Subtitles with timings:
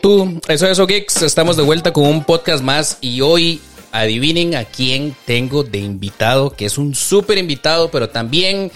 [0.00, 0.40] Tu.
[0.48, 1.22] Eso es eso, Geeks.
[1.22, 3.60] Estamos de vuelta con un podcast más y hoy
[3.92, 8.70] adivinen a quién tengo de invitado, que es un súper invitado, pero también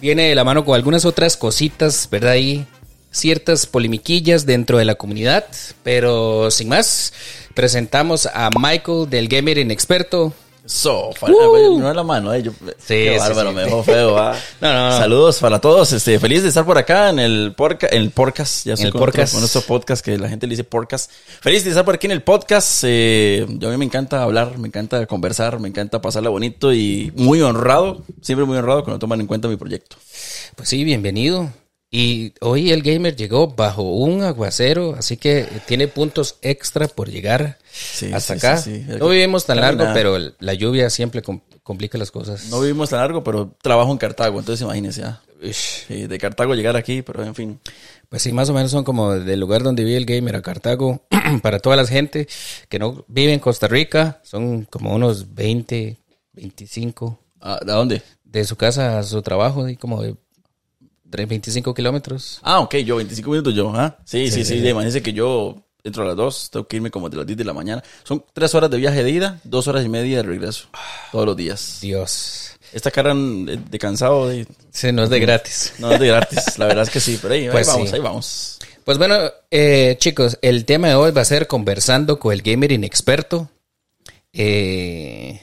[0.00, 2.32] viene de la mano con algunas otras cositas, ¿verdad?
[2.32, 2.66] Ahí
[3.10, 5.46] ciertas polimiquillas dentro de la comunidad,
[5.82, 7.12] pero sin más,
[7.54, 10.32] presentamos a Michael del Gamer Inexperto.
[10.68, 11.78] So, para, Uh.
[11.78, 12.42] no es la mano, eh.
[12.42, 13.56] Yo, Sí, qué sí, bárbaro, sí.
[13.56, 14.36] me dejó feo, ah.
[14.60, 14.98] No, no, no.
[14.98, 18.66] Saludos para todos, este, feliz de estar por acá en el podcast, en el podcast,
[18.66, 19.32] ya En el podcast.
[19.32, 21.10] con nuestro podcast que la gente le dice podcast.
[21.40, 24.58] Feliz de estar por aquí en el podcast, eh, yo a mí me encanta hablar,
[24.58, 29.20] me encanta conversar, me encanta pasarla bonito y muy honrado, siempre muy honrado cuando toman
[29.22, 29.96] en cuenta mi proyecto.
[30.54, 31.50] Pues sí, bienvenido.
[31.90, 37.56] Y hoy el gamer llegó bajo un aguacero, así que tiene puntos extra por llegar
[37.78, 38.56] Sí, hasta sí, acá.
[38.58, 38.84] sí.
[38.98, 42.48] No vivimos tan largo, pero la lluvia siempre com- complica las cosas.
[42.50, 45.20] No vivimos tan largo, pero trabajo en Cartago, entonces imagínense, ah.
[45.88, 47.60] De Cartago llegar aquí, pero en fin.
[48.08, 51.06] Pues sí, más o menos son como del lugar donde vive el gamer a Cartago.
[51.42, 52.26] Para toda la gente
[52.68, 55.96] que no vive en Costa Rica, son como unos 20,
[56.32, 58.02] 25 ¿A, ¿A dónde?
[58.24, 60.16] de su casa a su trabajo, y como de
[61.10, 62.40] 3, 25 kilómetros.
[62.42, 63.96] Ah, ok, yo 25 minutos yo, ¿ah?
[64.04, 66.76] Sí, sí, Sí, sí, sí, de imagínense que yo entro a las 2, tengo que
[66.76, 67.82] irme como de las 10 de la mañana.
[68.04, 70.68] Son 3 horas de viaje de ida, 2 horas y media de regreso,
[71.12, 71.78] todos los días.
[71.80, 72.52] Dios.
[72.72, 75.72] Esta cara de, de cansado, de, Sí, no es de gratis.
[75.78, 77.94] no es de gratis, la verdad es que sí, pero ahí, ahí Pues vamos, sí.
[77.94, 78.58] ahí vamos.
[78.84, 79.16] Pues bueno,
[79.50, 83.48] eh, chicos, el tema de hoy va a ser conversando con el gamer inexperto.
[84.32, 85.40] Eh,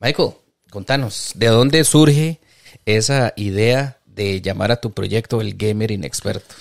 [0.00, 0.30] Michael,
[0.70, 2.40] contanos, ¿de dónde surge
[2.86, 6.54] esa idea de llamar a tu proyecto el gamer inexperto?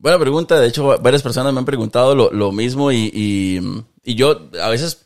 [0.00, 3.60] Buena pregunta, de hecho varias personas me han preguntado lo, lo mismo y, y,
[4.02, 5.04] y yo a veces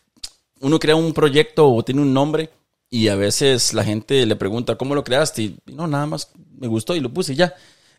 [0.61, 2.51] uno crea un proyecto o tiene un nombre
[2.91, 6.69] y a veces la gente le pregunta cómo lo creaste y no, nada más me
[6.69, 7.55] gustó y lo puse y ya.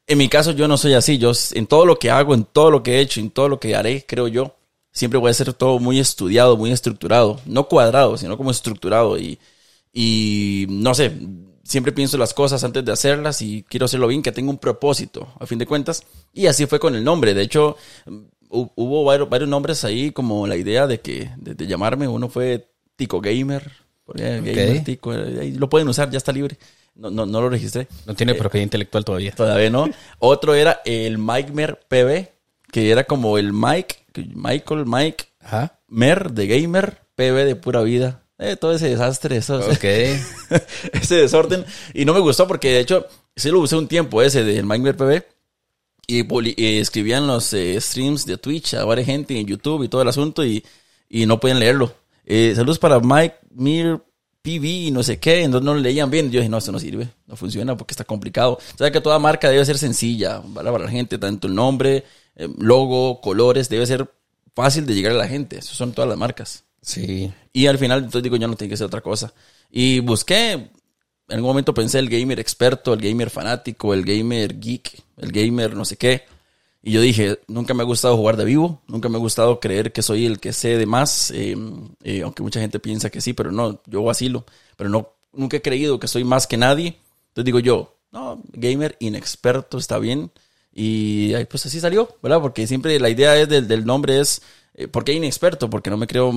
[0.08, 2.72] En mi caso yo no soy así, yo en todo lo que hago, en todo
[2.72, 4.56] lo que he hecho, en todo lo que haré, creo yo,
[4.94, 9.38] siempre voy a ser todo muy estudiado, muy estructurado, no cuadrado, sino como estructurado y,
[9.92, 11.12] y no sé,
[11.66, 15.34] siempre pienso las cosas antes de hacerlas y quiero hacerlo bien, que tenga un propósito,
[15.40, 16.04] a fin de cuentas.
[16.32, 17.34] Y así fue con el nombre.
[17.34, 21.68] De hecho, hu- hubo varios, varios nombres ahí, como la idea de que de, de
[21.68, 22.08] llamarme.
[22.08, 23.70] Uno fue Tico Gamer.
[24.54, 26.58] Gamer Tico, ahí lo pueden usar, ya está libre.
[26.94, 27.88] No, no, no lo registré.
[28.06, 29.32] No tiene propiedad intelectual todavía.
[29.34, 29.90] Todavía no.
[30.20, 32.30] Otro era el Mike Mer PB,
[32.72, 33.96] que era como el Mike,
[34.34, 35.80] Michael Mike Ajá.
[35.88, 38.24] Mer de Gamer, PB de pura vida.
[38.38, 39.84] Eh, todo ese desastre, eso, Ok.
[40.94, 41.66] ese desorden.
[41.94, 45.00] Y no me gustó porque de hecho sí lo usé un tiempo ese del Minecraft
[45.00, 45.24] PB.
[46.08, 50.04] Y, y escribían los eh, streams de Twitch a varias gente en YouTube y todo
[50.04, 50.64] el asunto y,
[51.10, 51.96] y no podían leerlo.
[52.26, 54.02] Eh, saludos para Mike Mir
[54.42, 55.44] PV y no sé qué.
[55.44, 56.30] Entonces no lo leían bien.
[56.30, 57.08] Yo dije, no, esto no sirve.
[57.26, 58.60] No funciona porque está complicado.
[58.76, 61.18] O sea que toda marca debe ser sencilla para la gente.
[61.18, 62.04] Tanto el nombre,
[62.36, 63.70] eh, logo, colores.
[63.70, 64.08] Debe ser
[64.54, 65.58] fácil de llegar a la gente.
[65.58, 66.65] Eso son todas las marcas.
[66.86, 67.34] Sí.
[67.52, 69.34] Y al final, entonces digo, yo no tiene que ser otra cosa.
[69.72, 70.72] Y busqué, en
[71.30, 75.84] algún momento pensé el gamer experto, el gamer fanático, el gamer geek, el gamer no
[75.84, 76.24] sé qué.
[76.84, 79.92] Y yo dije, nunca me ha gustado jugar de vivo, nunca me ha gustado creer
[79.92, 81.58] que soy el que sé de más, eh,
[82.04, 84.46] eh, aunque mucha gente piensa que sí, pero no, yo vacilo.
[84.78, 87.00] Pero no, nunca he creído que soy más que nadie.
[87.30, 90.32] Entonces digo yo, no, gamer inexperto está bien.
[90.72, 92.42] Y pues así salió, ¿verdad?
[92.42, 94.44] Porque siempre la idea es del, del nombre es,
[94.76, 95.70] eh, ¿por qué inexperto?
[95.70, 96.32] Porque no me creo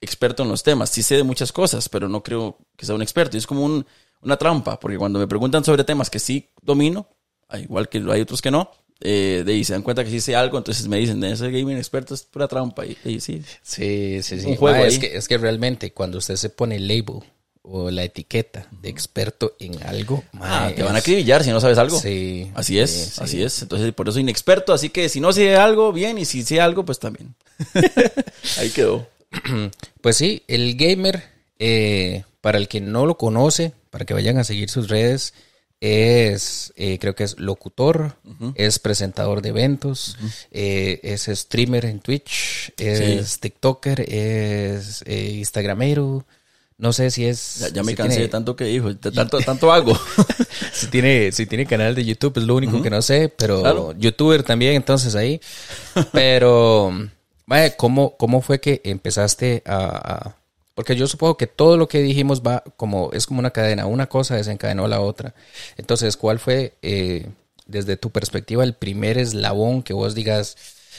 [0.00, 0.90] experto en los temas.
[0.90, 3.36] Sí sé de muchas cosas, pero no creo que sea un experto.
[3.36, 3.86] Y es como un-
[4.22, 7.08] una trampa, porque cuando me preguntan sobre temas que sí domino,
[7.48, 8.70] ah, igual que hay otros que no,
[9.00, 11.76] eh, de ahí se dan cuenta que sí sé algo, entonces me dicen, ese gaming
[11.76, 12.84] experto es pura trampa.
[12.84, 14.46] Y, y sí, Sí, sí, sí.
[14.46, 17.22] Un juego Ma, es, que, es que realmente cuando usted se pone el label
[17.62, 21.78] o la etiqueta de experto en algo, ah, te van a acribillar si no sabes
[21.78, 22.00] algo.
[22.00, 22.50] Sí.
[22.54, 23.20] Así es, sí, sí.
[23.22, 23.62] así es.
[23.62, 24.72] Entonces, por eso inexperto.
[24.72, 26.18] Así que si no sé algo, bien.
[26.18, 27.34] Y si sé algo, pues también.
[28.58, 29.06] Ahí quedó.
[30.00, 31.22] Pues sí, el gamer,
[31.58, 35.34] eh, para el que no lo conoce, para que vayan a seguir sus redes,
[35.80, 38.16] es, eh, creo que es locutor,
[38.54, 40.16] es presentador de eventos,
[40.50, 46.24] eh, es streamer en Twitch, es TikToker, es Instagramero.
[46.78, 47.58] No sé si es.
[47.58, 48.94] Ya, ya me si cansé tiene- de tanto que dijo.
[48.94, 49.98] de tanto, tanto hago.
[50.72, 53.94] si tiene, si tiene canal de YouTube, es lo único que no sé, pero Claro.
[53.98, 55.40] youtuber también, entonces ahí.
[56.12, 56.92] Pero,
[57.48, 60.36] vaya, ¿cómo, ¿cómo fue que empezaste a,
[60.74, 64.06] Porque yo supongo que todo lo que dijimos va como, es como una cadena, una
[64.06, 65.34] cosa desencadenó la otra.
[65.76, 67.26] Entonces, ¿cuál fue, eh,
[67.66, 70.56] desde tu perspectiva, el primer eslabón que vos digas,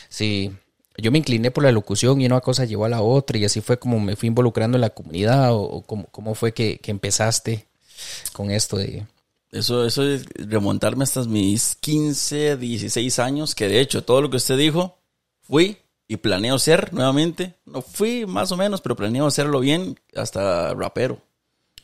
[0.09, 0.51] sí,
[0.97, 3.61] yo me incliné por la locución y una cosa llevó a la otra y así
[3.61, 6.91] fue como me fui involucrando en la comunidad o, o cómo, cómo fue que, que
[6.91, 7.67] empezaste
[8.33, 9.05] con esto de...
[9.51, 14.37] Eso, eso es remontarme hasta mis 15, 16 años, que de hecho todo lo que
[14.37, 14.97] usted dijo,
[15.41, 15.77] fui
[16.09, 17.53] y planeo ser nuevamente.
[17.65, 21.21] No fui más o menos, pero planeo hacerlo bien hasta rapero.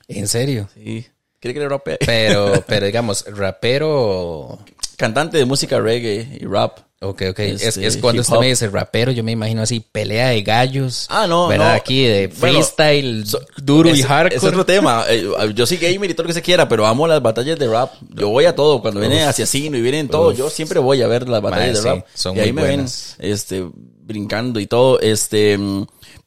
[0.07, 0.67] ¿En serio?
[0.73, 1.05] Sí.
[1.39, 1.99] ¿Quiere que le rapee?
[2.03, 4.59] Pero, pero digamos, rapero...
[4.97, 6.79] Cantante de música reggae y rap.
[7.09, 7.39] Ok, ok.
[7.39, 11.07] es, Este, es cuando usted me dice rapero, yo me imagino así, pelea de gallos.
[11.09, 11.69] Ah, no, ¿Verdad?
[11.69, 11.75] no.
[11.75, 13.25] Aquí de Bueno, freestyle
[13.57, 14.35] duro y hardcore.
[14.35, 15.05] Es otro tema.
[15.09, 17.67] Eh, Yo soy gamer y todo lo que se quiera, pero amo las batallas de
[17.67, 17.93] rap.
[18.15, 18.81] Yo voy a todo.
[18.81, 20.37] Cuando viene Asesino y vienen todo, Uf.
[20.37, 22.05] yo siempre voy a ver las batallas de sí, rap.
[22.13, 23.15] son y ahí muy me buenas.
[23.19, 24.99] ven este, brincando y todo.
[24.99, 25.59] Este,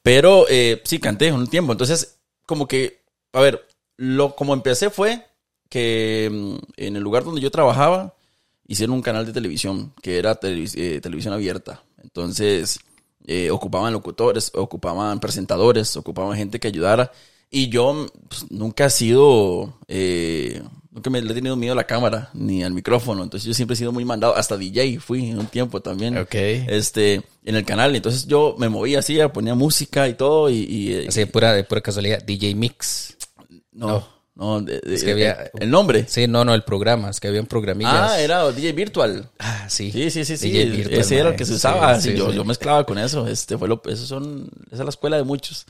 [0.01, 1.71] pero eh, sí, canté un tiempo.
[1.71, 3.01] Entonces, como que,
[3.33, 3.65] a ver,
[3.97, 5.25] lo como empecé fue
[5.69, 8.15] que mm, en el lugar donde yo trabajaba
[8.69, 11.83] hicieron un canal de televisión que era eh, televisión abierta.
[12.01, 12.79] Entonces,
[13.25, 17.11] eh, ocupaban locutores, ocupaban presentadores, ocupaban gente que ayudara.
[17.49, 20.61] Y yo pues, nunca he sido, eh,
[20.91, 23.23] nunca me le he tenido miedo a la cámara ni al micrófono.
[23.23, 24.35] Entonces yo siempre he sido muy mandado.
[24.35, 26.15] Hasta DJ fui un tiempo también.
[26.19, 26.35] Ok.
[26.35, 27.95] Este, en el canal.
[27.95, 30.51] Entonces yo me movía así, ponía música y todo.
[30.51, 33.17] Y, y, eh, Así de pura, de pura casualidad, DJ Mix.
[33.71, 36.05] no, no, de- de- Es que había- eh, el nombre.
[36.07, 37.93] Sí, no, no, el programa, es que había un programillas.
[38.11, 39.29] Ah, era DJ Virtual.
[39.39, 39.91] Ah, sí.
[39.91, 40.49] Sí, sí, sí, sí.
[40.51, 41.99] Virtual, ese era el que se usaba.
[41.99, 42.35] sí, Sí, yo, sí.
[42.37, 43.27] yo mezclaba con eso.
[43.27, 45.65] Este fue lo, esos son, esa es la escuela de muchos.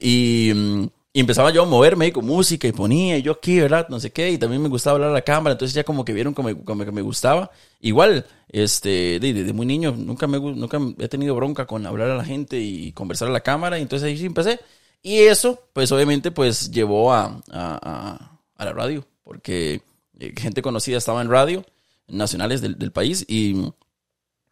[0.00, 3.86] Y, mm, y empezaba yo a moverme con música y ponía y yo aquí, ¿verdad?
[3.88, 4.30] No sé qué.
[4.30, 5.52] Y también me gustaba hablar a la cámara.
[5.52, 7.50] Entonces ya como que vieron como, como que me gustaba.
[7.80, 12.16] Igual, este, de- desde muy niño, nunca me, nunca he tenido bronca con hablar a
[12.16, 13.78] la gente y conversar a la cámara.
[13.78, 14.58] Y entonces ahí sí empecé.
[15.06, 19.06] Y eso, pues obviamente, pues llevó a, a, a- la radio.
[19.22, 19.80] Porque
[20.18, 21.64] eh, gente conocida estaba en radio,
[22.08, 23.24] nacionales del, del país.
[23.28, 23.54] Y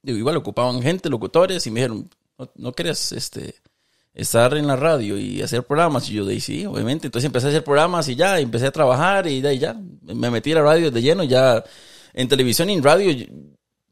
[0.05, 2.09] igual ocupaban gente, locutores, y me dijeron,
[2.39, 2.73] ¿no, no
[3.11, 3.57] este,
[4.15, 6.09] estar en la radio y hacer programas?
[6.09, 7.09] Y yo dije, sí, obviamente.
[7.09, 10.31] Entonces empecé a hacer programas y ya, empecé a trabajar y de ahí ya, me
[10.31, 11.65] metí a la radio de lleno, ya
[12.13, 13.27] en televisión y en radio, yo,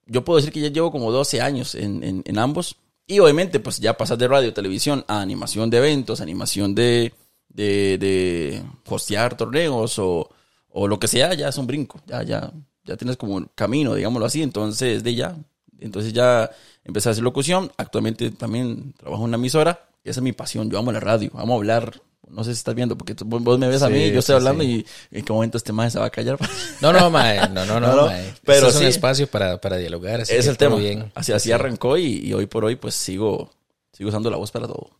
[0.06, 2.76] yo puedo decir que ya llevo como 12 años en, en, en ambos.
[3.12, 7.12] Y obviamente, pues ya pasar de radio, televisión a animación de eventos, animación de,
[7.50, 10.30] de, de hostear torneos o,
[10.70, 12.00] o lo que sea, ya es un brinco.
[12.06, 12.50] Ya, ya,
[12.86, 14.42] ya tienes como un camino, digámoslo así.
[14.42, 15.36] Entonces, de ya.
[15.78, 16.50] Entonces ya
[16.84, 17.70] empecé a hacer locución.
[17.76, 19.90] Actualmente también trabajo en una emisora.
[20.04, 20.70] Esa es mi pasión.
[20.70, 22.00] Yo amo la radio, amo hablar.
[22.32, 24.64] No sé si estás viendo, porque tú- vos me ves a mí, yo estoy hablando
[24.64, 24.87] sí.
[25.11, 26.38] y en qué momento este más se va a callar.
[26.81, 28.32] No, no, mae, no, no, no, No, mae.
[28.44, 28.87] pero Este es un sí.
[28.88, 30.23] espacio para, para dialogar.
[30.23, 30.76] Así es el tema.
[30.76, 31.12] Bien.
[31.14, 31.52] Así, así Sí.
[31.52, 33.50] arrancó y, y hoy por hoy pues sigo,
[33.93, 34.90] sigo usando la voz para todo.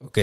[0.00, 0.18] Ok.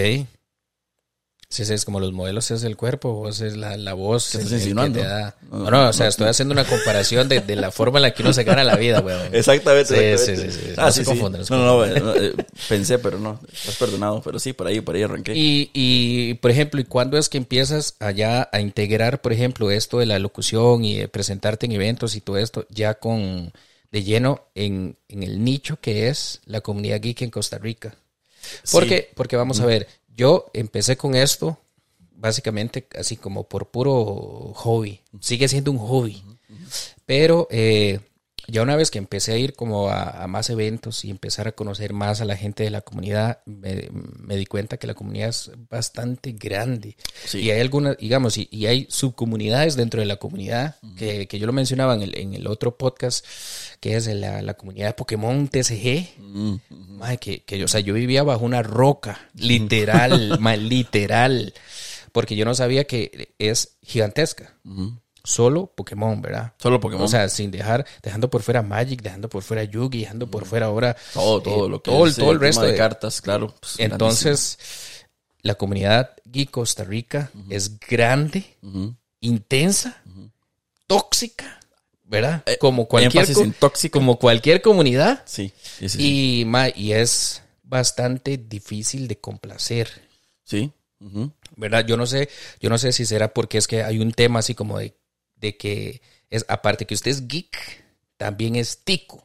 [1.48, 4.30] Sí, sí, es como los modelos es el cuerpo, vos es la, la voz.
[4.32, 4.98] ¿Qué el- estás el que insinuando?
[5.00, 7.98] te da- No, No, o sea, no, estoy haciendo una comparación de, de la forma
[7.98, 9.28] en la que uno se gana la vida, weón.
[9.32, 9.94] Exactamente.
[9.94, 10.52] Sí, exactamente.
[10.52, 10.74] sí, sí, sí.
[10.76, 11.20] Ah, No sí, se sí.
[11.22, 12.32] no No, no, no, no, eh,
[12.68, 14.20] pensé, pero no, estás perdonado.
[14.24, 15.32] Pero sí, por ahí, por ahí arranqué.
[15.36, 19.98] Y, y, por ejemplo, ¿y cuándo es que empiezas allá a integrar, por ejemplo, esto
[19.98, 23.52] de la locución y de presentarte en eventos y todo esto ya con
[23.92, 27.94] de lleno en, en el nicho que es la comunidad geek en Costa Rica?
[28.72, 29.86] Porque, porque vamos a ver,
[30.16, 31.58] yo empecé con esto
[32.16, 35.00] básicamente así como por puro hobby.
[35.20, 36.22] Sigue siendo un hobby.
[37.04, 38.00] Pero eh,
[38.46, 41.52] ya una vez que empecé a ir como a, a más eventos y empezar a
[41.52, 43.88] conocer más a la gente de la comunidad, me,
[44.18, 46.96] me di cuenta que la comunidad es bastante grande.
[47.24, 47.40] Sí.
[47.40, 51.46] Y hay algunas, digamos, y, y hay subcomunidades dentro de la comunidad, que, que yo
[51.46, 53.24] lo mencionaba en el, en el otro podcast,
[53.80, 56.18] que es la, la comunidad de Pokémon TCG.
[56.18, 56.54] Mm,
[56.98, 61.54] Mae, que, que yo, o sea, yo vivía bajo una roca, literal, mae, literal,
[62.12, 64.54] porque yo no sabía que es gigantesca.
[65.26, 66.52] Solo Pokémon, ¿verdad?
[66.58, 67.04] Solo Pokémon.
[67.04, 70.66] O sea, sin dejar, dejando por fuera Magic, dejando por fuera Yugi, dejando por fuera
[70.66, 72.76] ahora todo, todo eh, lo que todo, el- es, todo el tema resto de, de,
[72.78, 73.54] cartas, claro.
[73.58, 74.58] pues, Entonces,
[75.40, 78.44] la comunidad Geek Costa Rica es grande,
[79.20, 80.02] intensa,
[80.86, 81.58] tóxica,
[82.04, 82.42] ¿verdad?
[82.46, 83.54] Eh, como cualquier en
[83.90, 85.98] como cualquier comunidad Sí, sí, sí.
[85.98, 86.40] Sí.
[86.40, 89.88] y, ma, y es bastante difícil de complacer.
[90.44, 90.70] Sí.
[91.56, 91.86] ¿Verdad?
[91.86, 92.28] Yo no sé,
[92.60, 94.94] yo no sé si será porque es que hay un tema así como de,
[95.44, 97.84] de que es, aparte que usted es geek,
[98.16, 99.22] también es tico.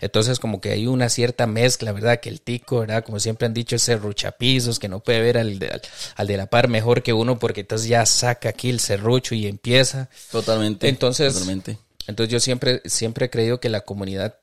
[0.00, 2.18] Entonces, como que hay una cierta mezcla, ¿verdad?
[2.18, 3.04] Que el tico, ¿verdad?
[3.04, 5.82] Como siempre han dicho, ese ruchapizos, que no puede ver al de, al,
[6.16, 9.46] al de la par mejor que uno, porque entonces ya saca aquí el serrucho y
[9.46, 10.10] empieza.
[10.32, 10.88] Totalmente.
[10.88, 11.78] Entonces- Totalmente.
[12.08, 14.40] Entonces, yo siempre, siempre he creído que la comunidad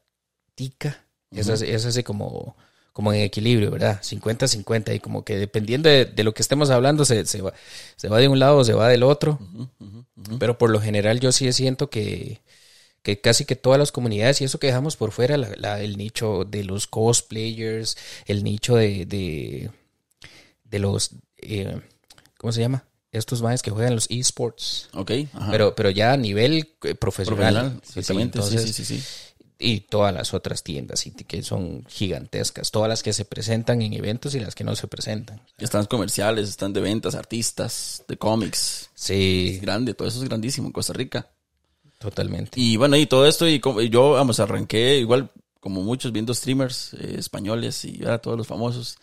[0.53, 2.55] tica es, así, es así como,
[2.95, 3.99] como en equilibrio, ¿verdad?
[4.01, 7.53] 50-50 y como que dependiendo de, de lo que estemos hablando, se, se, va,
[7.97, 9.37] se va de un lado o se va del otro.
[10.39, 12.39] Pero por lo general yo sí siento que,
[13.03, 15.97] que casi que todas las comunidades, y eso que dejamos por fuera, la- la- el
[15.97, 17.97] nicho de los cosplayers,
[18.27, 19.71] el nicho de, de,
[20.63, 21.81] de los, eh,
[22.37, 22.85] ¿cómo se llama?
[23.11, 24.87] Estos maes que juegan los esports.
[24.93, 25.51] Ok, ajá.
[25.51, 27.53] Pero, pero ya a nivel eh, profesional.
[27.53, 28.41] Profesional, Sí, sí, exactamente.
[28.41, 29.03] Sí, entonces, sí, sí, sí.
[29.57, 33.93] Y todas las otras tiendas y que son gigantescas, todas las que se presentan en
[33.93, 35.41] eventos y las que no se presentan.
[35.57, 38.89] Están comerciales, están de ventas, artistas, de cómics.
[38.93, 41.27] Sí, Es grande, todo eso es grandísimo en Costa Rica.
[41.99, 42.59] totalmente.
[42.59, 47.15] Y bueno, y todo esto, y yo, vamos, arranqué igual como muchos viendo streamers eh,
[47.17, 48.97] españoles y ahora todos los famosos.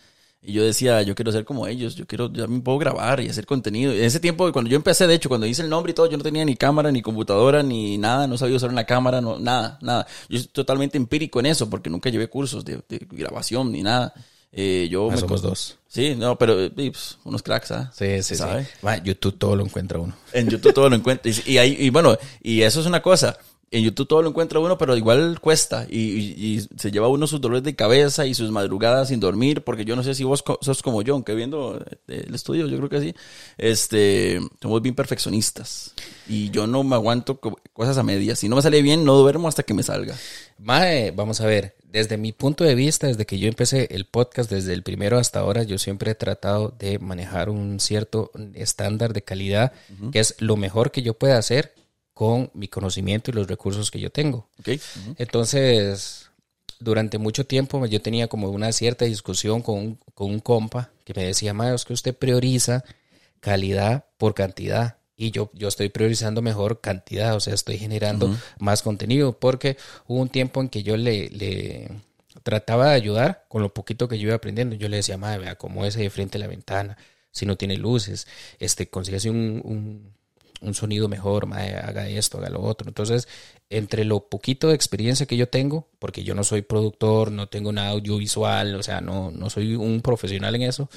[0.45, 3.29] Y yo decía, yo quiero ser como ellos, yo quiero, yo también puedo grabar y
[3.29, 3.93] hacer contenido.
[3.93, 6.17] En ese tiempo, cuando yo empecé, de hecho, cuando hice el nombre y todo, yo
[6.17, 9.77] no tenía ni cámara, ni computadora, ni nada, no sabía usar una cámara, no, nada,
[9.81, 10.05] nada.
[10.27, 14.13] Yo soy totalmente empírico en eso, porque nunca llevé cursos de, de grabación ni nada.
[14.51, 15.77] Eh, yo Ah, me somos dos.
[15.87, 17.91] Sí, no, pero eh, pues, unos cracks, ¿ah?
[17.95, 18.43] Sí, sí, sí.
[19.03, 20.13] YouTube todo lo encuentra uno.
[20.33, 21.31] En YouTube todo lo encuentra.
[21.31, 23.37] Y, y, ahí- y bueno, y eso es una cosa.
[23.73, 25.85] En YouTube todo lo encuentra uno, pero igual cuesta.
[25.89, 29.63] Y, y- y se lleva uno sus dolores de cabeza y sus madrugadas sin dormir.
[29.63, 32.67] Porque yo no sé si vos co- sos como yo, aunque viendo eh, el estudio,
[32.67, 33.15] yo creo que sí.
[33.57, 35.93] Este, somos bien perfeccionistas.
[36.27, 38.39] Y yo no me aguanto co- cosas a medias.
[38.39, 40.15] Si no me sale bien, no duermo hasta que me salga.
[40.59, 44.49] Mae, vamos a ver, desde mi punto de vista, desde que yo empecé el podcast,
[44.51, 49.23] desde el primero hasta ahora, yo siempre he tratado de manejar un cierto estándar de
[49.23, 49.71] calidad,
[50.11, 51.73] que es lo mejor que yo pueda hacer
[52.13, 54.47] con mi conocimiento y los recursos que yo tengo.
[55.17, 56.29] Entonces,
[56.79, 61.13] durante mucho tiempo yo tenía como una cierta discusión con un, con un compa que
[61.13, 62.83] me decía, Mae, es que usted prioriza
[63.39, 64.97] calidad por cantidad.
[65.15, 69.77] Y yo, yo estoy priorizando mejor cantidad, o sea, estoy generando más contenido, porque
[70.07, 71.89] hubo un tiempo en que yo le, le
[72.41, 74.75] trataba de ayudar con lo poquito que yo iba aprendiendo.
[74.75, 76.97] Yo le decía, madre, vea cómo ese de frente a la ventana,
[77.31, 78.27] si no tiene luces,
[78.59, 80.13] este, consígase un, un,
[80.63, 82.87] un sonido mejor, mae, haga esto, haga lo otro.
[82.87, 83.27] Entonces,
[83.69, 87.71] entre lo poquito de experiencia que yo tengo, porque yo no soy productor, no tengo
[87.71, 90.89] nada audiovisual, o sea, no, no soy un profesional en eso,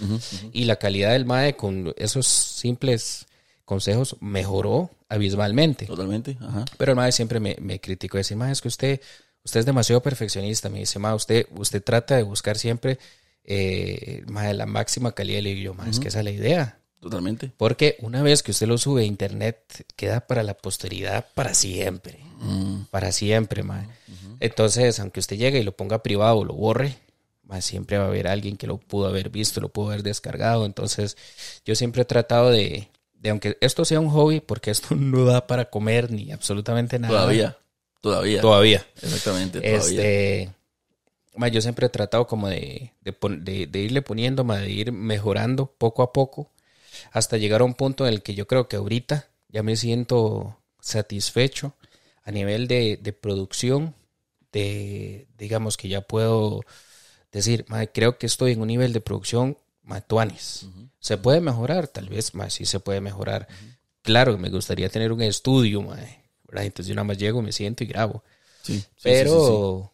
[0.53, 3.27] y la calidad del MAE con esos simples
[3.65, 5.87] consejos mejoró abismalmente.
[5.87, 6.37] Totalmente.
[6.41, 6.65] Ajá.
[6.77, 9.01] Pero el MAE siempre me, me criticó, decir, MAE, es que usted,
[9.45, 10.69] usted es demasiado perfeccionista.
[10.69, 12.99] Me dice, MAE, usted, usted trata de buscar siempre
[13.47, 15.41] eh, mae, la máxima calidad.
[15.43, 16.79] Le digo yo, MAE, es que esa es la idea.
[17.01, 17.53] Totalmente.
[17.57, 22.19] Porque una vez que usted lo sube a internet, queda para la posteridad para siempre.
[22.91, 23.87] Para siempre, mae.
[24.41, 26.97] Entonces, aunque usted llegue y lo ponga privado o lo borre,
[27.45, 30.67] mae, siempre va a haber alguien que lo pudo haber visto, lo pudo haber descargado.
[30.67, 31.17] Entonces,
[31.65, 35.47] yo siempre he tratado de, de aunque esto sea un hobby, porque esto no da
[35.47, 37.13] para comer ni absolutamente nada.
[37.15, 37.57] Todavía.
[38.01, 38.41] Todavía.
[38.41, 38.87] Todavía.
[39.03, 39.61] Exactamente.
[39.61, 39.79] Todavía.
[39.79, 40.51] Este,
[41.37, 45.67] ma, yo siempre he tratado como de, de- de irle poniendo, ma, de ir mejorando
[45.79, 46.51] poco a poco,
[47.13, 50.59] hasta llegar a un punto en el que yo creo que ahorita ya me siento
[50.81, 51.75] satisfecho
[52.23, 53.95] a nivel de, de producción,
[54.53, 56.63] de, digamos que ya puedo
[57.33, 60.67] decir, ma, creo que estoy en un nivel de producción matuanes.
[61.01, 61.89] ¿Se puede mejorar?
[61.89, 63.47] Tal vez, más sí se puede mejorar.
[64.03, 65.97] Claro, me gustaría tener un estudio, ma,
[66.45, 66.65] ¿verdad?
[66.65, 68.23] Entonces yo nada más llego, me siento y grabo.
[68.63, 69.93] Sí, sí, Pero.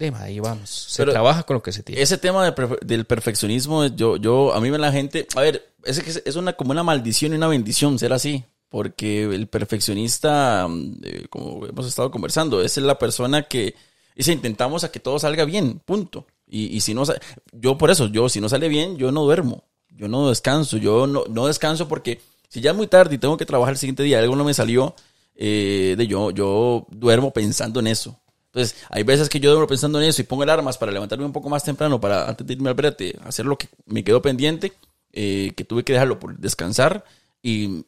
[0.00, 0.68] De ahí vamos.
[0.70, 2.00] Se Pero- trabaja con lo que se tiene.
[2.02, 5.72] Ese tema de perfe- del perfeccionismo, yo, yo, a mí me la gente, a ver,
[5.84, 10.92] es es una como una maldición y una bendición ser así, porque el perfeccionista, mm,
[11.02, 13.74] eh, como hemos estado conversando, es la persona que
[14.16, 16.26] dice intentamos a que todo salga bien, punto.
[16.48, 17.04] Y, y si no,
[17.52, 21.06] yo por eso, yo si no sale bien, yo no duermo, yo no descanso, yo
[21.06, 24.02] no, no descanso porque si ya es muy tarde y tengo que trabajar el siguiente
[24.02, 24.94] día, algo no me salió,
[25.36, 28.18] eh, de yo, yo duermo pensando en eso.
[28.52, 31.32] Entonces, hay veces que yo duermo pensando en eso y pongo alarmas para levantarme un
[31.32, 34.72] poco más temprano para antes de irme al brete, hacer lo que me quedó pendiente,
[35.12, 37.04] eh, que tuve que dejarlo por descansar
[37.42, 37.84] y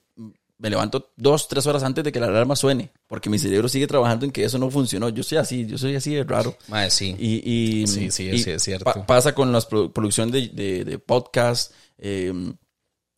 [0.59, 3.89] me levanto dos, tres horas antes de que la alarma suene, porque mi cerebro sigue
[3.89, 5.09] trabajando en que eso no funcionó.
[5.09, 6.57] Yo soy así, yo soy así de raro.
[6.69, 7.17] Ma, sí.
[7.19, 7.43] Y,
[7.83, 8.85] y- Sí, sí, y sí, es cierto.
[8.85, 12.33] pa- pasa con la producción de, de, de podcast, eh,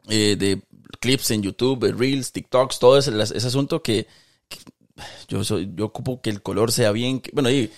[0.09, 0.63] eh, de
[1.01, 4.07] clips en YouTube, de Reels, TikToks, todo ese, ese asunto que
[5.29, 7.23] yo soy, yo ocupo que el color sea bien.
[7.33, 7.71] bueno, y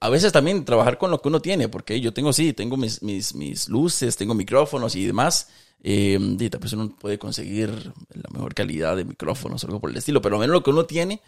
[0.00, 3.02] a veces también trabajar con lo que uno tiene, porque yo tengo, sí, tengo mis,
[3.02, 5.48] mis, mis luces, tengo micrófonos y demás.
[5.82, 7.70] Eh, y tal vez uno puede conseguir
[8.12, 10.70] la mejor calidad de micrófonos o algo por el estilo, pero al menos lo que
[10.70, 11.20] uno tiene,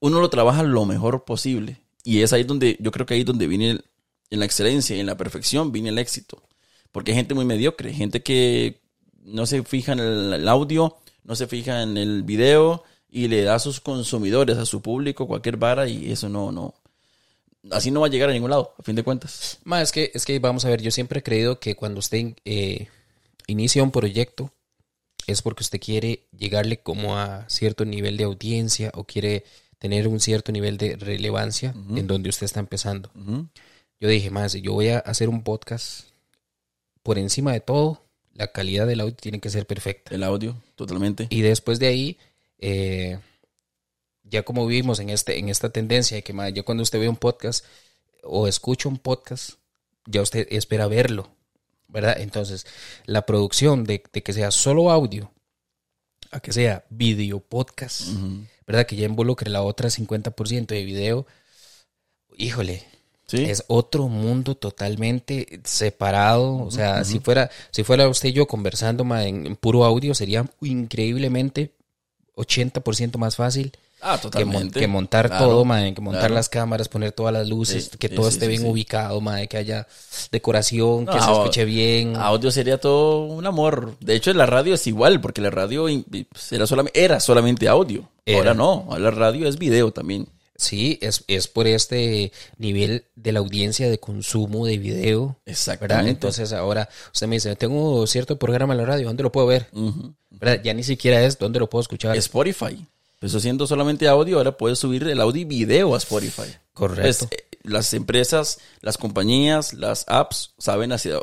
[0.00, 1.80] uno lo trabaja lo mejor posible.
[2.02, 3.84] Y es ahí donde, yo creo que ahí es donde viene el-
[4.30, 6.42] en la excelencia y en la perfección, viene el éxito.
[6.92, 8.80] Porque hay gente muy mediocre, gente que
[9.22, 12.84] no se fija en el, el audio, no se fija en el video
[13.14, 16.74] y le da a sus consumidores, a su público, cualquier vara y eso no, no.
[17.70, 19.60] Así no va a llegar a ningún lado, a fin de cuentas.
[19.62, 22.34] Ma, es que, es que vamos a ver, yo siempre he creído que cuando usted
[22.44, 22.88] eh,
[23.46, 24.50] inicia un proyecto
[25.28, 29.44] es porque usted quiere llegarle como a cierto nivel de audiencia o quiere
[29.78, 33.12] tener un cierto nivel de relevancia en donde usted está empezando.
[34.00, 36.08] Yo dije, más, yo voy a hacer un podcast
[37.04, 38.02] por encima de todo,
[38.32, 40.12] la calidad del audio tiene que ser perfecta.
[40.16, 41.28] El audio, totalmente.
[41.30, 42.18] Y después de ahí,
[42.66, 43.18] eh,
[44.22, 47.16] ya como vivimos en, este, en esta tendencia de que ya cuando usted ve un
[47.16, 47.62] podcast
[48.22, 49.58] o escucha un podcast,
[50.06, 51.28] ya usted espera verlo,
[51.88, 52.18] ¿verdad?
[52.18, 52.66] Entonces,
[53.04, 55.30] la producción de, que sea solo audio
[56.30, 58.08] a que sea video podcast,
[58.66, 58.86] ¿verdad?
[58.86, 61.26] Que ya involucre la otra 50% de video,
[62.38, 62.82] híjole,
[63.30, 66.64] es otro mundo totalmente separado.
[66.64, 71.74] O sea, si fuera, si fuera usted y yo conversando en, puro audio, sería increíblemente
[72.36, 73.72] 80% más fácil.
[74.06, 74.20] Ah.
[74.30, 74.44] Que,
[74.86, 79.22] montar todo, que montar las cámaras, poner todas las luces, que todo esté bien ubicado,
[79.48, 79.86] que haya
[80.30, 82.14] decoración, que se escuche bien.
[82.16, 83.96] Audio sería todo un amor.
[84.00, 88.06] De hecho, la radio es igual, porque la radio pues, era solamente, era solamente audio.
[88.26, 90.28] Ahora no, ahora la radio es video también.
[90.56, 95.36] Sí, es, es por este nivel de la audiencia de consumo de video.
[95.46, 96.10] Exactamente.
[96.10, 99.68] Entonces ahora usted me dice, tengo cierto programa en la radio, ¿dónde lo puedo ver?
[100.62, 102.16] Ya ni siquiera es, ¿dónde lo puedo escuchar?
[102.16, 102.86] Spotify.
[103.14, 106.54] Empezó siendo solamente audio, ahora puedes subir el audio y video a Spotify.
[106.72, 107.28] Correcto.
[107.30, 111.18] Eh, las empresas, las compañías, las apps saben hacia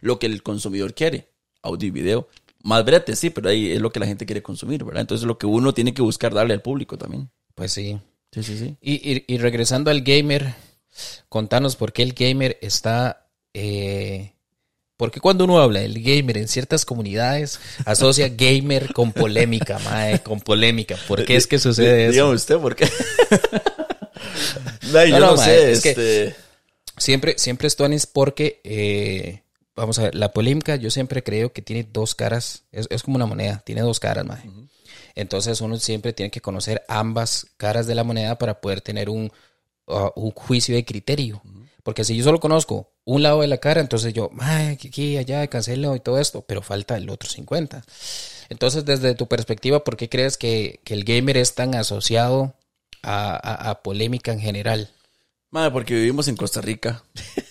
[0.00, 1.28] lo que el consumidor quiere,
[1.62, 2.28] audio y video.
[2.62, 5.02] Más brete, sí, pero ahí es lo que la gente quiere consumir, ¿verdad?
[5.02, 7.30] Entonces lo que uno tiene que buscar darle al público también.
[7.54, 7.98] Pues sí.
[8.34, 8.76] Sí, sí, sí.
[8.80, 10.54] Y, regresando al gamer,
[11.28, 13.28] contanos por qué el gamer está...
[13.52, 14.32] Eh,
[14.96, 20.40] porque cuando uno habla del gamer en ciertas comunidades, asocia gamer con polémica, mae, con
[20.40, 20.96] polémica.
[21.06, 22.12] ¿Por qué es que sucede eso?
[22.12, 22.88] Dígame usted, ¿por qué?
[24.92, 25.94] no, yo no, sé, es este...
[25.94, 26.34] que
[26.96, 29.42] siempre, siempre esto es porque, eh,
[29.76, 33.26] vamos a ver, la polémica yo siempre creo que tiene dos caras, es, como una
[33.26, 34.42] moneda, tiene dos caras, mae.
[35.14, 39.30] Entonces uno siempre tiene que conocer ambas caras de la moneda para poder tener un,
[39.86, 41.42] uh, un juicio de criterio.
[41.82, 45.94] Porque si yo solo conozco un lado de la cara, entonces yo, aquí, allá, cancelo
[45.94, 47.84] y todo esto, pero falta el otro 50.
[48.48, 52.54] Entonces, desde tu perspectiva, ¿por qué crees que, el gamer es tan asociado
[53.02, 54.90] a, polémica en general?
[55.50, 57.04] Madre, porque vivimos en Costa Rica.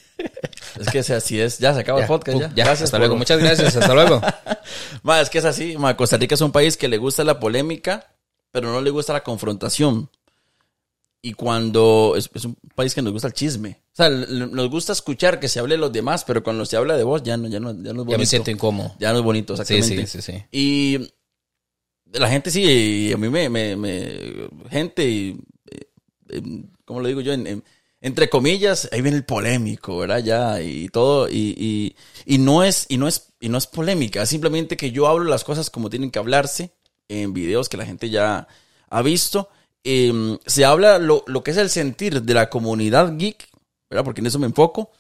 [0.79, 1.59] Es que así es.
[1.59, 2.37] Ya se acaba el podcast.
[2.39, 2.47] Ya.
[2.49, 2.83] Gracias.
[2.83, 3.15] Hasta luego.
[3.15, 3.75] Muchas gracias.
[3.75, 4.21] Hasta luego.
[5.21, 5.75] es que es así.
[5.97, 8.15] Costa Rica es un país que le gusta la polémica,
[8.51, 10.09] pero no le gusta la confrontación.
[11.21, 13.81] Y cuando es, un país que nos gusta el chisme.
[13.93, 16.97] O sea, nos gusta escuchar que se hable de los demás, pero cuando se habla
[16.97, 18.11] de vos ya no, ya no, ya es bonito.
[18.11, 18.93] Ya me siento incómodo.
[18.99, 20.05] Ya no es bonito, exactamente.
[20.07, 21.13] Sí, sí, sí, Y
[22.11, 25.39] la gente sí, y a mí me, me, gente, y,
[26.29, 26.41] eh,
[26.83, 27.31] ¿cómo lo digo yo?
[27.31, 27.63] en,
[28.03, 30.19] entre comillas, ahí viene el polémico, ¿verdad?
[30.19, 34.75] Ya, y todo, y, y, no es, y no es, y no es polémica, simplemente
[34.75, 36.73] que yo hablo las cosas como tienen que hablarse
[37.07, 38.45] en videos que la gente ya
[38.89, 39.47] ha visto.
[39.85, 43.47] Em, se habla lo, lo, que es el sentir de la comunidad geek,
[43.89, 44.03] ¿verdad?
[44.03, 44.91] Porque en eso me enfoco.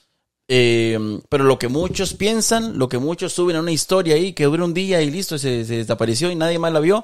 [0.47, 4.45] Em, pero lo que muchos piensan, lo que muchos suben a una historia ahí que
[4.45, 7.03] dura un día y listo, se, se desapareció y nadie más la vio,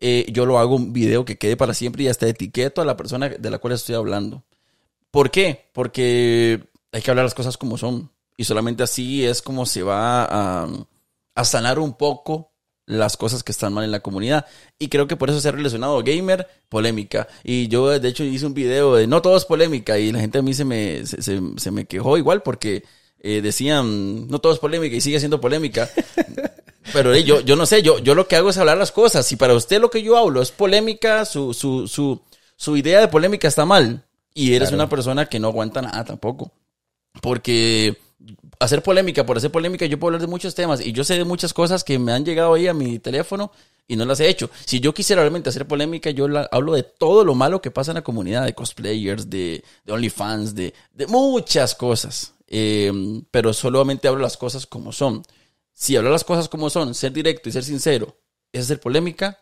[0.00, 2.96] eh, yo lo hago un video que quede para siempre y hasta etiqueto a la
[2.96, 4.44] persona de la cual estoy hablando.
[5.10, 5.68] ¿Por qué?
[5.72, 6.60] Porque
[6.92, 8.10] hay que hablar las cosas como son.
[8.36, 12.52] Y solamente así es como se va a, sanar un poco
[12.86, 14.46] las cosas que están mal en la comunidad.
[14.78, 17.28] Y creo que por eso se ha relacionado gamer, polémica.
[17.44, 19.98] Y yo, de hecho, hice un video de no todo es polémica.
[19.98, 22.84] Y la gente a mí se me, se, me quejó igual porque
[23.18, 25.88] eh, decían no todo es polémica y sigue siendo polémica.
[26.92, 29.26] Pero yo, yo no sé, yo, yo lo que hago es hablar las cosas.
[29.26, 32.22] Si para usted lo que yo hablo es polémica, su, su, su,
[32.56, 34.04] su idea de polémica está mal.
[34.34, 36.52] Y eres una persona que no aguanta nada tampoco.
[37.20, 37.96] Porque
[38.58, 41.24] hacer polémica, por hacer polémica, yo puedo hablar de muchos temas y yo sé de
[41.24, 43.50] muchas cosas que me han llegado ahí a mi teléfono
[43.88, 44.50] y no las he hecho.
[44.66, 47.96] Si yo quisiera realmente hacer polémica, yo hablo de todo lo malo que pasa en
[47.96, 52.34] la comunidad, de cosplayers, de, de OnlyFans, de, de muchas cosas.
[52.46, 55.22] Em, pero solamente hablo las cosas como son.
[55.72, 58.16] Si hablar las cosas como son, ser directo y ser sincero,
[58.52, 59.38] es hacer polémica,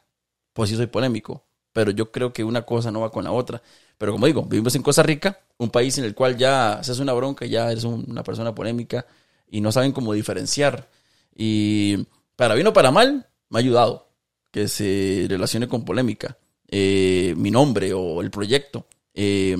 [0.52, 1.47] pues sí soy polémico.
[1.72, 3.62] Pero yo creo que una cosa no va con la otra.
[3.98, 7.12] Pero como digo, vivimos en Costa Rica, un país en el cual ya haces una
[7.12, 9.06] bronca, ya eres una persona polémica
[9.50, 10.88] y no saben cómo diferenciar.
[11.36, 14.08] Y para bien o para mal, me ha ayudado
[14.50, 16.38] que se relacione con polémica.
[16.68, 18.86] Eh, mi nombre o el proyecto.
[19.14, 19.56] Eh,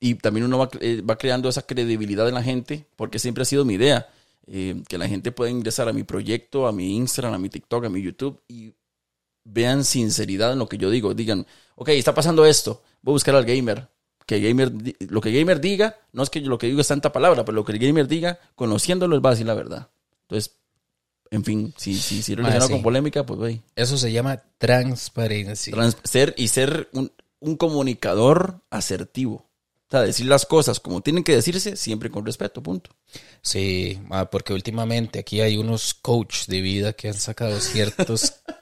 [0.00, 3.64] y también uno eh, va, creando esa credibilidad en la gente, porque siempre ha sido
[3.64, 4.08] mi idea.
[4.44, 7.88] que la gente pueda ingresar a mi proyecto, a mi Instagram, a mi TikTok, a
[7.88, 8.40] mi YouTube
[9.44, 11.14] vean sinceridad en lo que yo digo.
[11.14, 13.88] Digan, ok, está pasando esto voy a buscar al gamer.
[14.24, 14.72] Que gamer,
[15.10, 17.64] lo que gamer diga, no es que lo que digo es tanta palabra, pero lo
[17.64, 19.90] que el gamer diga, conociéndolo, él va a decir la verdad.
[20.22, 20.54] Entonces,
[21.30, 23.62] en fin, si, si, si relacionado con polémica, pues güey.
[23.74, 25.74] Eso se llama transparencia.
[26.04, 29.34] ser y ser un, un comunicador asertivo.
[29.34, 32.90] O sea, decir las cosas como tienen que decirse, siempre con respeto, punto.
[33.42, 38.34] Sí, ma, porque últimamente aquí hay unos coach de vida que han sacado ciertos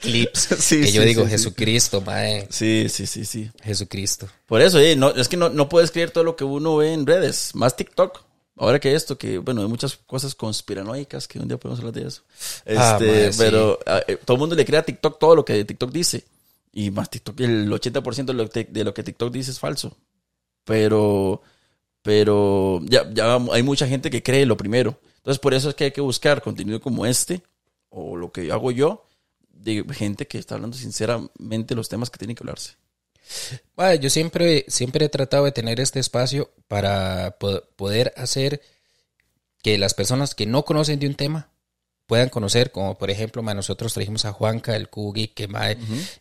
[0.00, 1.30] clips Sí, que yo digo, sí.
[1.30, 3.50] Jesucristo, mae, Sí, sí, sí, sí.
[3.62, 4.28] Jesucristo.
[4.46, 6.92] Por eso, eh, no, es que no, no puedes creer todo lo que uno ve
[6.92, 8.22] en redes, más TikTok.
[8.56, 12.06] Ahora que esto, que bueno, hay muchas cosas conspiranoicas que un día podemos hablar de
[12.08, 12.22] eso.
[12.66, 13.38] Este, Ah, mae, sí.
[13.38, 16.24] pero ah, eh, todo el mundo le crea a TikTok todo lo que TikTok dice.
[16.72, 19.96] Y más TikTok, el 80% de lo, que- de lo que TikTok dice es falso.
[20.64, 21.42] Pero,
[22.02, 24.98] pero ya, ya hay mucha gente que cree lo primero.
[25.16, 27.42] Entonces, por eso es que hay que buscar contenido como este,
[27.88, 29.06] o lo que hago yo,
[29.62, 32.74] de gente que está hablando sinceramente los temas que tienen que hablarse.
[33.76, 38.60] Mae, yo siempre, siempre he tratado de tener este espacio para po- poder hacer
[39.62, 41.50] que las personas que no conocen de un tema
[42.06, 45.76] puedan conocer, como por ejemplo, mae, nosotros trajimos a Juanca, el Kugi, que mae,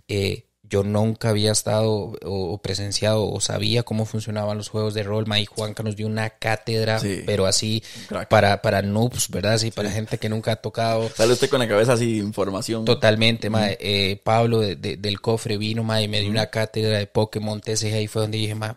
[0.07, 5.25] eh, yo nunca había estado o, presenciado o sabía cómo funcionaban los juegos de rol.
[5.25, 7.23] Mae, y Juanca nos dio una cátedra, Sí.
[7.25, 8.27] pero así Crack.
[8.29, 9.53] para, para noobs, ¿verdad?
[9.53, 11.09] Así para gente que nunca ha tocado.
[11.15, 12.85] Sale usted con la cabeza así, información.
[12.85, 13.77] Totalmente, mae.
[13.81, 17.59] Eh, Pablo de- de- del cofre vino, mae, y me dio una cátedra de Pokémon
[17.61, 18.73] TCG ahí fue donde dije, mae,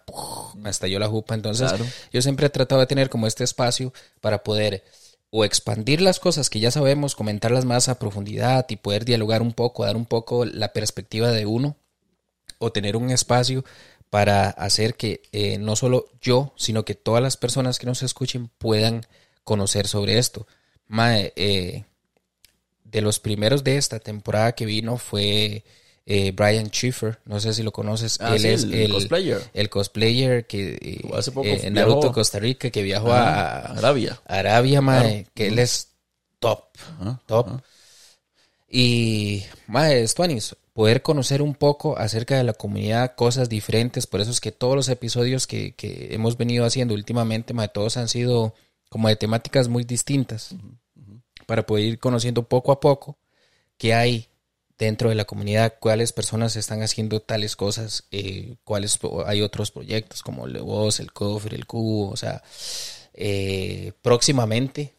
[0.57, 1.35] me estalló la jupa.
[1.35, 1.85] Entonces, Claro.
[2.13, 4.83] yo siempre he tratado de tener como este espacio para poder
[5.35, 9.55] o expandir las cosas que ya sabemos, comentarlas más a profundidad y poder dialogar un
[9.55, 11.77] poco, dar un poco la perspectiva de uno,
[12.63, 13.65] o tener un espacio
[14.11, 18.51] para hacer que eh, no solo yo, sino que todas las personas que nos escuchen
[18.59, 19.07] puedan
[19.45, 20.47] conocer sobre esto.
[20.87, 21.85] Mae, eh,
[22.85, 25.65] de los primeros de esta temporada que vino fue
[26.05, 29.51] eh, Brian Schiffer, no sé si lo conoces, Ah, él sí, es el el, cosplayer.
[29.55, 31.91] el cosplayer que eh, hace poco, eh, en viajó.
[31.91, 34.21] Naruto Costa Rica que viajó a, Arabia.
[34.27, 35.89] Arabia, mae, que él es
[36.39, 36.65] top,
[37.27, 37.61] top.
[38.69, 44.31] Y, mae, Stuanis, poder conocer un poco acerca de la comunidad, cosas diferentes, por eso
[44.31, 48.55] es que todos los episodios que, que hemos venido haciendo últimamente, mae, todos han sido
[48.89, 50.55] como de temáticas muy distintas,
[51.47, 53.19] para poder ir conociendo poco a poco
[53.77, 54.29] qué hay
[54.79, 60.23] dentro de la comunidad, cuáles personas están haciendo tales cosas, eh, cuáles hay otros proyectos
[60.23, 62.43] como el Voz, el Cofre, el Cubo, o sea,
[63.15, 64.95] eh, próximamente,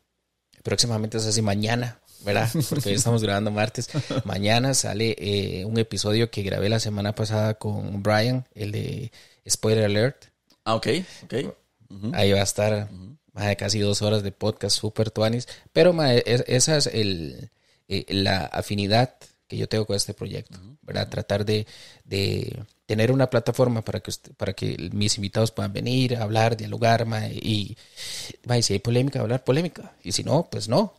[0.63, 2.49] próximamente es así mañana, ¿verdad?
[2.69, 3.89] Porque hoy estamos grabando martes.
[4.25, 9.11] Mañana sale eh, un episodio que grabé la semana pasada con Brian, el de
[9.49, 10.25] Spoiler Alert.
[10.65, 10.87] Ah, ok,
[11.23, 11.33] ok.
[11.89, 12.11] Ujú.
[12.13, 12.89] Ahí va a estar
[13.33, 15.47] más de casi dos horas de podcast, super tuanis.
[15.73, 17.49] Pero ma, es- esa es el,
[17.87, 19.15] eh, la afinidad
[19.47, 21.09] que yo tengo con este proyecto, ¿verdad?
[21.09, 21.67] Tratar de,
[22.05, 27.05] de tener una plataforma para que, usted- para que mis invitados puedan venir, hablar, dialogar,
[27.05, 27.77] ma, y,
[28.45, 29.93] ma, y si hay polémica, hablar polémica.
[30.03, 30.93] Y si no, pues no.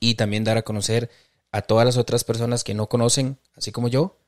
[0.00, 1.10] Y también dar a conocer
[1.52, 4.18] a todas las otras personas que no conocen, así como yo,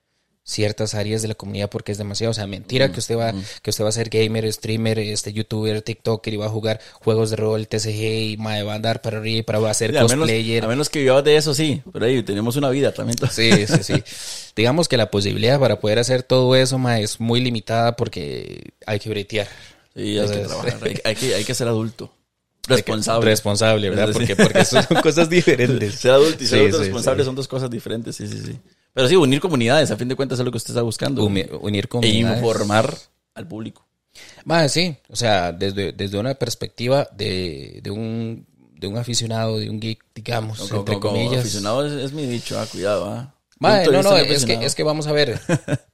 [0.48, 3.68] ciertas áreas de la comunidad porque es demasiado, o sea, mentira que usted va que
[3.68, 7.36] usted va a ser gamer, streamer, este youtuber, tiktoker y va a jugar juegos de
[7.36, 9.98] rol, TCG y mae, va a andar para arriba y para va a ser Sí,
[9.98, 10.64] a, menos, cosplayer.
[10.64, 11.82] a menos que vivamos de eso, sí.
[11.92, 13.18] Pero ahí tenemos una vida también.
[13.30, 14.02] Sí, sí, sí.
[14.56, 18.98] Digamos que la posibilidad para poder hacer todo eso, mae, es muy limitada porque hay
[19.00, 19.48] que bretear.
[19.94, 20.78] Sí, hay que trabajar.
[20.82, 22.10] Hay, hay que, hay que ser adulto.
[22.68, 23.24] Responsable.
[23.30, 24.10] Responsable, ¿verdad?
[24.12, 25.94] Porque, porque son cosas diferentes.
[25.94, 27.26] Ser adulto y ser Sí, adulto sí, responsable sí.
[27.26, 28.58] son dos cosas diferentes, sí, sí, sí.
[28.92, 31.24] Pero sí, unir comunidades, a fin de cuentas es lo que usted está buscando.
[31.24, 32.38] Unir e comunidades.
[32.38, 32.94] informar
[33.34, 33.86] al público.
[34.44, 39.68] Más sí, o sea, desde, desde una perspectiva de, de un de un aficionado, de
[39.70, 41.40] un geek, digamos, Como, entre como- comillas.
[41.40, 43.34] aficionado es, es mi dicho, ah, cuidado, ah.
[43.60, 45.40] De no, no, es que, es que vamos a ver.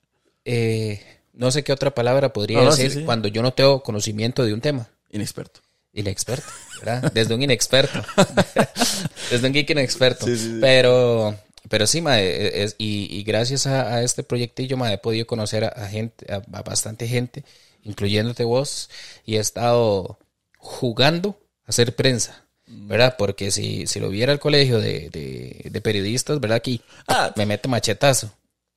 [0.47, 1.01] Eh,
[1.33, 3.05] no sé qué otra palabra podría No, no, sí, decir sí.
[3.07, 4.89] cuando yo no tengo conocimiento de un tema.
[5.11, 5.61] Inexperto.
[5.95, 6.47] Inexperto,
[6.81, 7.13] ¿verdad?
[7.13, 8.03] Desde un inexperto.
[9.31, 10.27] Desde un geek inexperto.
[10.27, 10.59] Sí, sí, sí.
[10.61, 11.37] Pero,
[11.69, 15.65] pero sí, mae, es- y, y gracias a, a este proyectillo, mae, he podido conocer
[15.65, 17.45] a, a gente, a, a bastante gente,
[17.85, 18.91] incluyéndote vos,
[19.25, 20.19] y he estado
[20.59, 22.45] jugando a hacer prensa.
[22.67, 22.89] Mm.
[22.89, 23.15] ¿Verdad?
[23.19, 26.57] Porque si, si lo viera el colegio de, de, de periodistas, ¿verdad?
[26.57, 27.33] Aquí Ah.
[27.37, 28.33] me mete machetazo.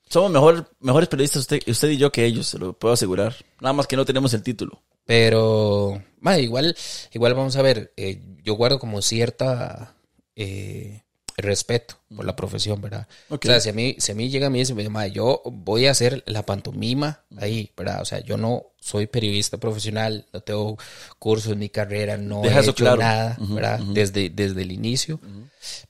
[0.09, 3.35] Somos mejor, mejores periodistas usted, usted y yo que ellos, se lo puedo asegurar.
[3.59, 4.81] Nada más que no tenemos el título.
[5.07, 6.75] Pero, ma, igual,
[7.13, 9.95] igual vamos a ver, eh, yo guardo como cierta
[10.35, 11.03] eh,
[11.37, 13.07] respeto por la profesión, ¿verdad?
[13.29, 15.41] O sea, si a mí, si a mí llega a mí y dice, ma, yo
[15.45, 18.01] voy a hacer la pantomima ahí, ¿verdad?
[18.01, 20.77] O sea, yo no soy periodista profesional, no tengo
[21.19, 22.97] cursos ni carrera, no Deja he hecho claro.
[22.97, 23.79] nada, ¿verdad?
[23.79, 25.21] Desde, desde el inicio.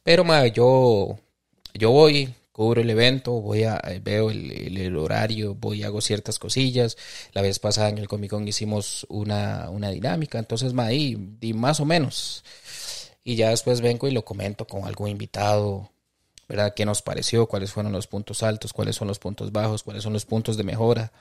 [0.03, 1.17] Pero, ma, yo,
[1.73, 6.01] yo voy, cubro el evento, voy a, eh, veo el, el- el horario, voy, hago
[6.01, 6.97] ciertas cosillas.
[7.33, 11.53] La vez pasada en el Comic Con hicimos una, una dinámica, entonces, ma, ahí, di
[11.53, 12.43] más o menos.
[13.23, 15.91] Y ya después vengo y lo comento con algún invitado,
[16.49, 16.73] ¿verdad?
[16.75, 17.45] ¿Qué nos pareció?
[17.45, 18.73] ¿Cuáles fueron los puntos altos?
[18.73, 19.83] ¿Cuáles son los puntos bajos?
[19.83, 21.11] ¿Cuáles son los puntos de mejora?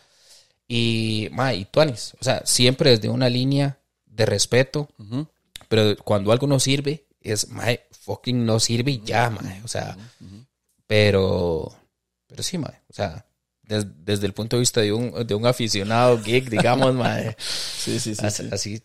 [0.67, 2.15] Y, ma, y tuanis.
[2.19, 4.89] O sea, siempre desde una línea de respeto.
[4.99, 5.27] Ujú.
[5.69, 9.61] Pero cuando algo no sirve, es, mae, fucking no sirve y ya, mae.
[9.65, 9.99] O sea,
[10.87, 11.73] pero,
[12.27, 12.83] pero sí, mae.
[12.89, 13.27] O sea,
[13.63, 17.37] des- desde el punto de vista de un, de un aficionado geek, digamos, mae.
[17.39, 18.25] Sí, sí, sí.
[18.27, 18.49] así, sí.
[18.53, 18.83] así,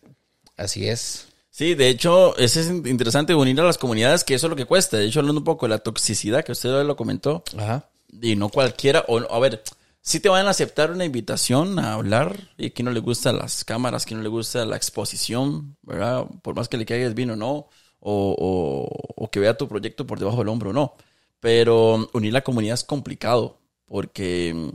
[0.56, 1.28] así es.
[1.50, 4.96] Sí, de hecho, es interesante unir a las comunidades, que eso es lo que cuesta.
[4.96, 7.90] De hecho, hablando un poco de la toxicidad que usted lo comentó, Ajá.
[8.22, 9.62] y no cualquiera, o a ver,
[10.00, 13.64] si te van a aceptar una invitación a hablar, y que no le gustan las
[13.64, 16.24] cámaras, que no le gusta la exposición, ¿verdad?
[16.42, 17.68] Por más que le caigas bien o no,
[18.00, 20.94] o, o- o que vea tu proyecto por debajo del hombro o no.
[21.42, 24.68] Pero unir la comunidad es complicado, porque mm,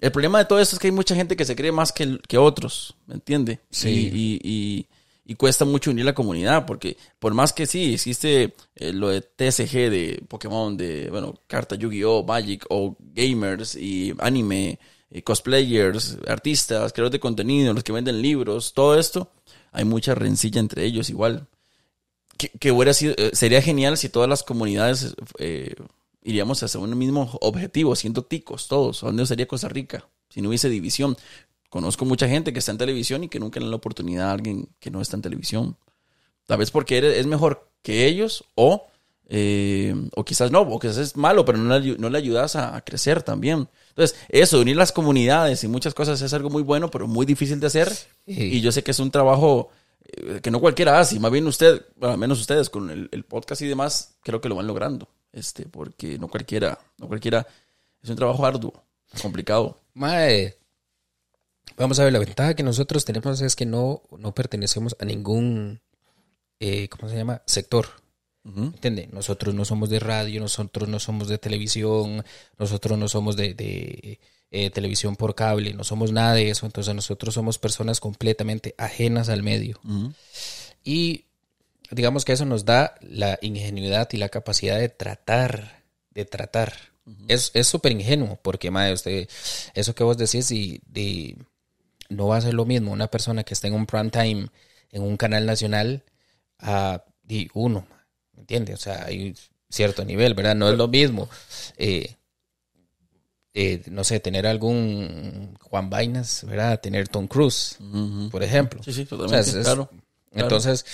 [0.00, 2.18] el problema de todo esto es que hay mucha gente que se cree más que,
[2.26, 3.60] que otros, ¿me entiende?
[3.70, 4.10] Sí.
[4.12, 4.86] Y, y- y-
[5.24, 9.20] y cuesta mucho unir la comunidad, porque por más que sí, existe eh, lo de
[9.20, 16.92] TSG de Pokémon, de, bueno, carta Yu-Gi-Oh, Magic, o gamers y anime, eh, cosplayers, artistas,
[16.92, 19.30] creadores de contenido, los que venden libros, todo esto,
[19.70, 21.46] hay mucha rencilla entre ellos igual.
[22.42, 25.74] Que, que hubiera sido, eh, sería genial si todas las comunidades eh,
[26.24, 29.04] iríamos hacia un mismo objetivo, siendo ticos todos.
[29.04, 30.08] ¿A dónde sería Costa Rica?
[30.28, 31.16] Si no hubiese división.
[31.68, 34.32] Conozco mucha gente que está en televisión y que nunca le dan la oportunidad a
[34.32, 35.76] alguien que no está en televisión.
[36.46, 38.88] Tal vez porque eres- es mejor que ellos o,
[39.28, 42.56] eh, o quizás no, o quizás es malo, pero no le, ayu- no le ayudas
[42.56, 43.68] a, a crecer también.
[43.90, 47.60] Entonces, eso, unir las comunidades y muchas cosas es algo muy bueno, pero muy difícil
[47.60, 47.88] de hacer.
[47.90, 48.08] Sí.
[48.26, 49.70] Y yo sé que es un trabajo
[50.42, 53.62] que no cualquiera hace, más bien usted, bueno, al menos ustedes con el, el podcast
[53.62, 55.08] y demás, creo que lo van logrando.
[55.32, 57.46] Este, porque no cualquiera, no cualquiera,
[58.02, 58.84] es un trabajo arduo,
[59.22, 59.80] complicado.
[59.94, 60.58] Mae,
[61.76, 65.80] vamos a ver, la ventaja que nosotros tenemos es que no, no pertenecemos a ningún,
[66.60, 67.42] eh, ¿cómo se llama?
[67.46, 67.86] Sector.
[68.44, 68.64] Ujú.
[68.64, 69.08] ¿Entiende?
[69.12, 72.24] Nosotros no somos de radio, nosotros no somos de televisión,
[72.58, 74.20] nosotros no somos de, de,
[74.54, 76.66] eh, televisión por cable, no somos nada de eso.
[76.66, 79.80] Entonces nosotros somos personas completamente ajenas al medio.
[80.84, 81.24] Y
[81.90, 86.74] digamos que eso nos da la ingenuidad y la capacidad de tratar, de tratar.
[87.28, 89.26] Es es súper ingenuo porque, madre, usted,
[89.72, 90.82] eso que vos decís y,
[92.10, 94.48] no va a ser lo mismo una persona que está en un prime time
[94.90, 96.04] en un canal nacional
[96.58, 97.86] a y uno,
[98.34, 98.80] ¿me entiendes?
[98.80, 99.34] O sea, hay
[99.70, 100.54] cierto nivel, ¿verdad?
[100.54, 101.30] No es lo mismo.
[101.78, 102.16] eh,
[103.54, 106.80] eh, no sé, tener algún Juan Vainas, ¿verdad?
[106.80, 107.78] Tener Tom Cruise,
[108.30, 108.82] por ejemplo.
[108.82, 109.88] Sí, sí, O sea, totalmente, es- claro.
[109.88, 110.46] claro.
[110.46, 110.84] Entonces,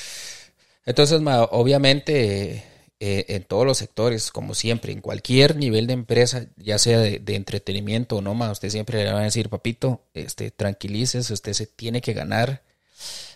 [0.84, 2.64] entonces ma, obviamente, eh,
[3.00, 7.20] eh, en todos los sectores, como siempre, en cualquier nivel de empresa, ya sea de,
[7.20, 11.52] de entretenimiento o no, ma, usted siempre le va a decir, papito, este, tranquilícese, usted
[11.52, 12.62] se tiene que ganar,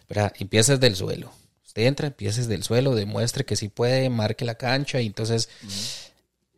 [0.09, 0.33] ¿verdad?
[0.41, 1.31] Empieza desde el suelo.
[1.65, 5.49] Usted entra, empieza desde el suelo, demuestre que sí puede, marque la cancha, y entonces,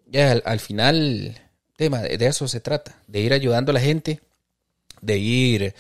[0.07, 1.39] ya al, al final,
[1.77, 4.21] tema, de, eso se trata, de ir ayudando a la gente,
[5.01, 5.75] de ir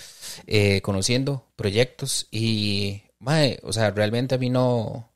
[0.46, 5.11] eh, conociendo proyectos y, mae, o sea, realmente a mí no,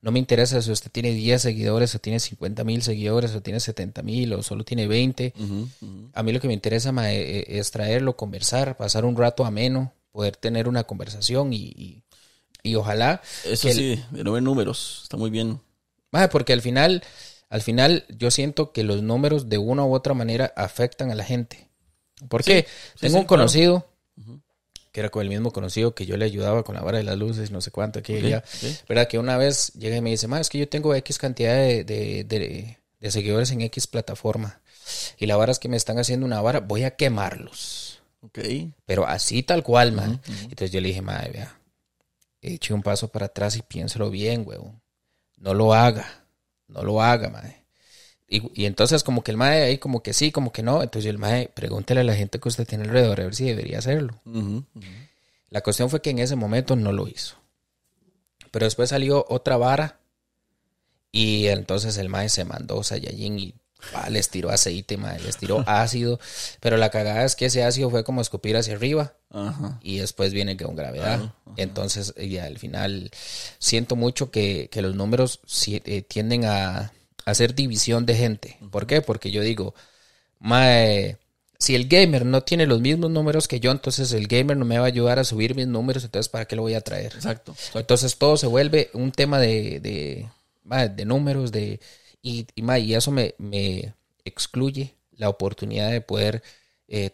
[0.00, 3.60] no me interesa si usted tiene 10 seguidores o tiene 50 mil seguidores o tiene
[3.60, 5.34] 70 mil o solo tiene 20.
[5.36, 6.10] Ujú, ujú.
[6.14, 9.92] A mí lo que me interesa mae, eh, es traerlo, conversar, pasar un rato ameno,
[10.12, 12.02] poder tener una conversación y, y,
[12.62, 15.60] y ojalá Eso que el- sí, de no ver números, está muy bien.
[16.10, 17.04] Mae, porque al final,
[17.50, 21.24] al final yo siento que los números de una u otra manera afectan a la
[21.24, 21.68] gente.
[22.28, 22.66] ¿Por qué?
[22.94, 23.86] sí, Tengo sí, un conocido,
[24.92, 27.16] que era con el mismo conocido que yo le ayudaba con la vara de las
[27.18, 28.88] luces, no sé cuánto, que Ok, ya, ok.
[28.88, 29.08] ¿verdad?
[29.08, 32.24] Que una vez llega y me dice, es que yo tengo X cantidad de, de,
[32.24, 34.60] de- de seguidores en X plataforma.
[35.18, 38.00] Y la vara es que me están haciendo una vara, voy a quemarlos.
[38.22, 38.38] Ok.
[38.86, 40.20] Pero así tal cual, man.
[40.26, 41.60] Entonces yo le dije, madre, vea,
[42.42, 44.80] eche un paso para atrás y piénselo bien, huevón.
[45.36, 46.24] No lo haga,
[46.68, 47.64] no lo haga, madre.
[48.28, 50.82] Y, y entonces como que el mae ahí como que sí, como que no.
[50.82, 53.78] Entonces el mae, pregúntele a la gente que usted tiene alrededor a ver si debería
[53.78, 54.20] hacerlo.
[55.50, 57.36] La cuestión fue que en ese momento no lo hizo.
[58.50, 59.98] Pero después salió otra vara
[61.10, 63.54] y entonces el mae se mandó Saiyajin y
[63.92, 66.18] pa, les tiró aceite, mae, les tiró ácido.
[66.60, 69.78] Pero la cagada es que ese ácido fue como escupir hacia arriba Ajá.
[69.82, 71.32] y después viene con gravedad.
[71.56, 73.10] Entonces, y al final,
[73.58, 76.92] siento mucho que, que los números eh, tienden a, a
[77.24, 78.58] hacer división de gente.
[78.70, 79.02] ¿Por qué?
[79.02, 79.74] Porque yo digo,
[80.38, 81.18] mae,
[81.58, 84.78] si el gamer no tiene los mismos números que yo, entonces el gamer no me
[84.78, 87.12] va a ayudar a subir mis números, entonces ¿para qué lo voy a traer?
[87.14, 87.52] Exacto.
[87.52, 87.80] exacto.
[87.80, 90.28] Entonces todo se vuelve un tema de, de,
[90.64, 91.80] mae, de números, de
[92.22, 96.42] y, y, mae, y eso me, me excluye la oportunidad de poder
[96.86, 97.10] eh,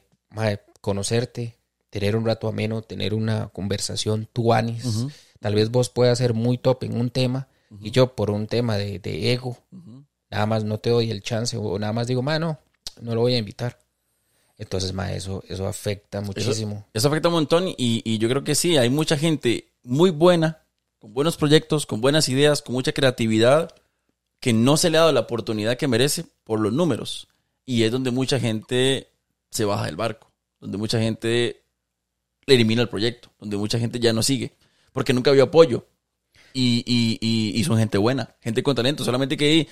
[0.81, 1.57] conocerte,
[1.91, 5.07] tener un rato ameno, tener una conversación tuanis.
[5.41, 7.49] Tal vez vos puedas ser muy top en un tema
[7.81, 9.59] y yo por un tema de, de ego,
[10.31, 12.59] nada más no te doy el chance o nada más digo, mano,
[13.01, 13.79] no lo voy a invitar.
[14.57, 16.87] Entonces, ma, eso, eso afecta muchísimo.
[16.95, 20.63] Eso afecta un montón y, y yo creo que sí, hay mucha gente muy buena,
[20.99, 23.75] con buenos proyectos, con buenas ideas, con mucha creatividad,
[24.45, 27.29] que no se le ha dado la oportunidad que merece por los números.
[27.65, 29.09] Y es donde mucha gente
[29.51, 30.31] se baja del barco,
[30.61, 31.63] donde mucha gente
[32.45, 34.53] le elimina el proyecto, donde mucha gente ya no sigue,
[34.93, 35.87] porque nunca había apoyo.
[36.53, 39.67] Y, y, y, y son gente buena, gente con talento, solamente que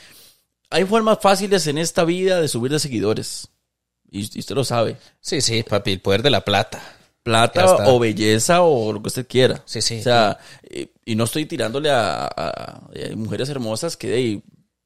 [0.71, 3.49] hay formas fáciles en esta vida de subir de seguidores.
[4.11, 4.97] Y, usted lo sabe.
[5.21, 6.83] Sí, sí, papi, el poder de la plata.
[7.23, 9.63] Plata o belleza o lo que usted quiera.
[9.67, 10.01] Sí, sí.
[10.01, 12.81] O sea, eh, y no estoy tirándole a, a- a
[13.17, 14.43] mujeres hermosas que de,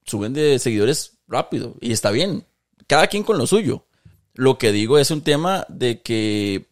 [0.06, 1.74] suben de seguidores rápido.
[1.80, 2.46] Y está bien.
[2.86, 3.86] Cada quien con lo suyo.
[4.34, 6.66] Lo que digo es un tema de que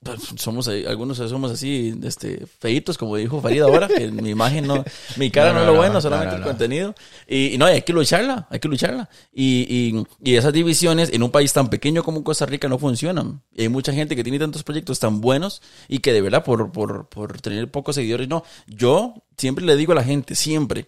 [0.00, 4.66] pues, somos ahí- algunos somos así, este, feitos, como dijo Farid ahora, que mi imagen
[4.66, 4.84] no,
[5.16, 6.94] mi cara no, No, es no, lo no, bueno, no, solamente el contenido.
[7.26, 9.08] Y, y no, hay que lucharla, hay que lucharla.
[9.32, 13.42] Y, y, y esas divisiones en un país tan pequeño como Costa Rica no funcionan.
[13.52, 16.70] Y hay mucha gente que tiene tantos proyectos tan buenos y que de verdad por,
[16.70, 18.44] por, por tener pocos seguidores, no.
[18.68, 20.86] Yo siempre le digo a la gente, siempre.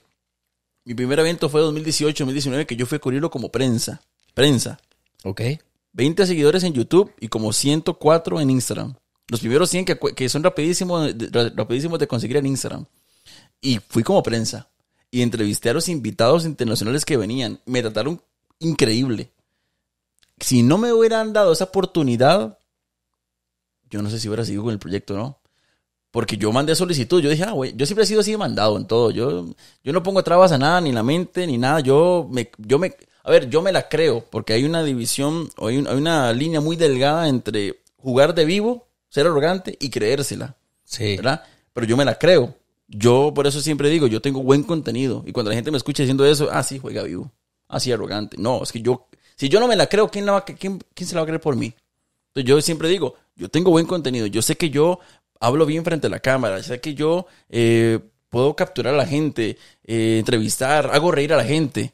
[0.89, 4.01] Mi primer evento fue 2018, 2019, que yo fui a cubrirlo como prensa.
[4.33, 4.81] Prensa.
[5.23, 5.43] Ok.
[5.93, 8.95] 20 seguidores en YouTube y como 104 en Instagram.
[9.27, 11.15] Los primeros 100 que, que son rapidísimos,
[11.55, 12.87] rapidísimos de conseguir en Instagram.
[13.61, 14.71] Y fui como prensa.
[15.11, 17.61] Y entrevisté a los invitados internacionales que venían.
[17.67, 18.23] Me trataron
[18.59, 19.31] increíble.
[20.41, 22.59] Si no me hubieran dado esa oportunidad,
[23.91, 25.38] yo no sé si hubiera seguido con el proyecto, ¿no?
[26.11, 27.21] Porque yo mandé solicitud.
[27.23, 29.11] Yo dije, ah, güey, yo siempre he sido así de mandado en todo.
[29.11, 29.47] Yo,
[29.85, 31.81] yo no pongo trabas a nada, ni en la mente, ni nada.
[31.81, 32.95] Yo me, yo me,
[33.25, 36.33] a ver, yo me la creo, porque hay una división, o hay, un- hay una
[36.33, 41.17] línea muy delgada entre jugar de vivo, ser arrogante y creérsela, Sí.
[41.17, 41.43] ¿verdad?
[41.75, 42.55] Pero yo me la creo.
[42.89, 45.23] Yo por eso siempre digo, yo tengo buen contenido.
[45.27, 47.31] Y cuando la gente me escucha diciendo eso, ah, sí, juega vivo.
[47.69, 48.39] Ah, sí, arrogante.
[48.39, 51.07] No, es que yo, si yo no me la creo, ¿quién, la va, quién, quién
[51.07, 51.75] se la va a creer por mí?
[52.29, 55.01] Entonces yo siempre digo, yo tengo buen contenido, yo sé que yo
[55.41, 59.59] hablo bien frente a la cámara, sé que yo eh, puedo capturar a la gente,
[59.85, 61.93] eh, entrevistar, hago reír a la gente,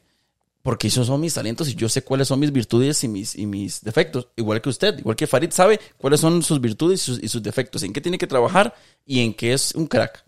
[0.61, 3.45] porque esos son mis talentos y yo sé cuáles son mis virtudes y mis, y
[3.45, 7.23] mis defectos, igual que usted, igual que Farid sabe cuáles son sus virtudes y sus,
[7.23, 8.73] y sus defectos, en qué tiene que trabajar
[9.05, 10.25] y en qué es un crack.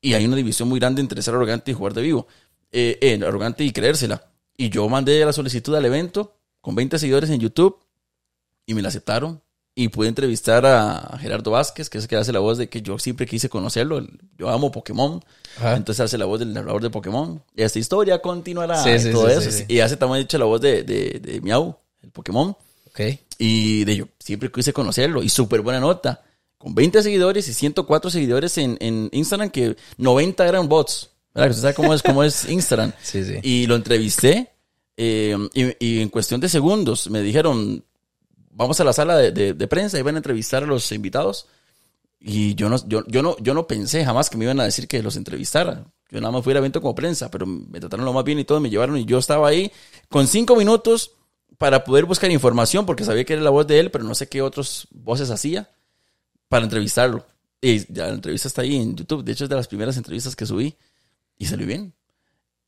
[0.00, 2.26] Y hay una división muy grande entre ser arrogante y jugar de vivo,
[2.72, 4.32] eh, arrogante y creérsela.
[4.56, 7.78] Y yo mandé la solicitud al evento con 20 seguidores en YouTube
[8.66, 9.40] y me la aceptaron.
[9.74, 12.82] Y pude entrevistar a Gerardo Vázquez, que es el que hace la voz de que
[12.82, 14.06] yo siempre quise conocerlo.
[14.36, 15.24] Yo amo Pokémon.
[15.56, 15.76] Ajá.
[15.76, 17.42] Entonces hace la voz del narrador de Pokémon.
[17.56, 18.82] Y esta historia continuará.
[18.82, 19.64] Sí, y sí, todo sí, eso.
[19.68, 22.54] Y hace también hecho la voz de, de, de Miau, el Pokémon.
[22.88, 23.00] Ok.
[23.38, 25.22] Y de yo siempre quise conocerlo.
[25.22, 26.22] Y súper buena nota.
[26.58, 31.08] Con 20 seguidores y 104 seguidores en, en Instagram, que 90 eran bots.
[31.34, 31.48] ¿Verdad?
[31.50, 32.92] Usted sabe cómo es, cómo es Instagram.
[33.02, 33.36] Sí, sí.
[33.42, 34.50] Y lo entrevisté.
[34.98, 37.82] eh, y, y en cuestión de segundos me dijeron,
[38.52, 41.46] vamos a la sala de, de- de prensa y van a entrevistar a los invitados.
[42.20, 45.02] Y yo no, yo, no, yo no pensé jamás que me iban a decir que
[45.02, 45.84] los entrevistara.
[46.08, 48.44] Yo nada más fui al evento como prensa, pero me trataron lo más bien y
[48.44, 49.72] todo, me llevaron y yo estaba ahí
[50.08, 51.12] con cinco minutos
[51.58, 54.28] para poder buscar información, porque sabía que era la voz de él, pero no sé
[54.28, 55.70] qué otras voces hacía
[56.48, 57.24] para entrevistarlo.
[57.60, 60.44] Y la entrevista está ahí en YouTube, de hecho es de las primeras entrevistas que
[60.46, 60.76] subí
[61.38, 61.94] y salió bien.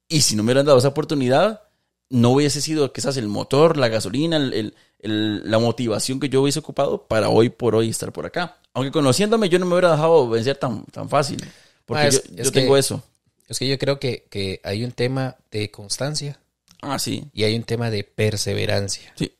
[0.08, 1.62] Y si no me hubieran dado esa oportunidad,
[2.10, 6.42] no hubiese sido quizás el motor, la gasolina, el- el- el- la motivación que yo
[6.42, 8.58] hubiese ocupado para hoy por hoy estar por acá.
[8.72, 11.44] Aunque conociéndome yo no me hubiera dejado vencer tan, tan fácil.
[11.86, 13.02] Porque Ah, es- yo, es yo que- tengo eso.
[13.48, 16.38] Es que yo creo que, que hay un tema de constancia
[16.80, 17.24] Ah, sí.
[17.34, 19.12] y hay un tema de perseverancia.
[19.16, 19.32] Sí.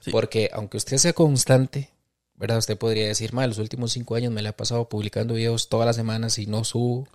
[0.00, 0.10] Sí.
[0.10, 1.90] Porque aunque usted sea constante,
[2.36, 2.58] ¿verdad?
[2.58, 5.86] Usted podría decir, mal, los últimos cinco años me la he pasado publicando videos todas
[5.86, 7.06] las semanas y no subo.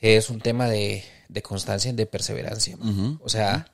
[0.00, 2.76] Es un tema de, de constancia y de perseverancia.
[3.22, 3.70] O sea,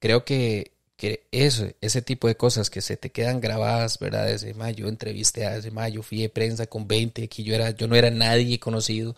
[0.00, 4.26] creo que, que eso, ese tipo de cosas que se te quedan grabadas, ¿verdad?
[4.26, 7.86] Desde mayo, entrevisté a ese mayo, fui de prensa con 20, que yo era, yo
[7.86, 9.14] no era nadie conocido.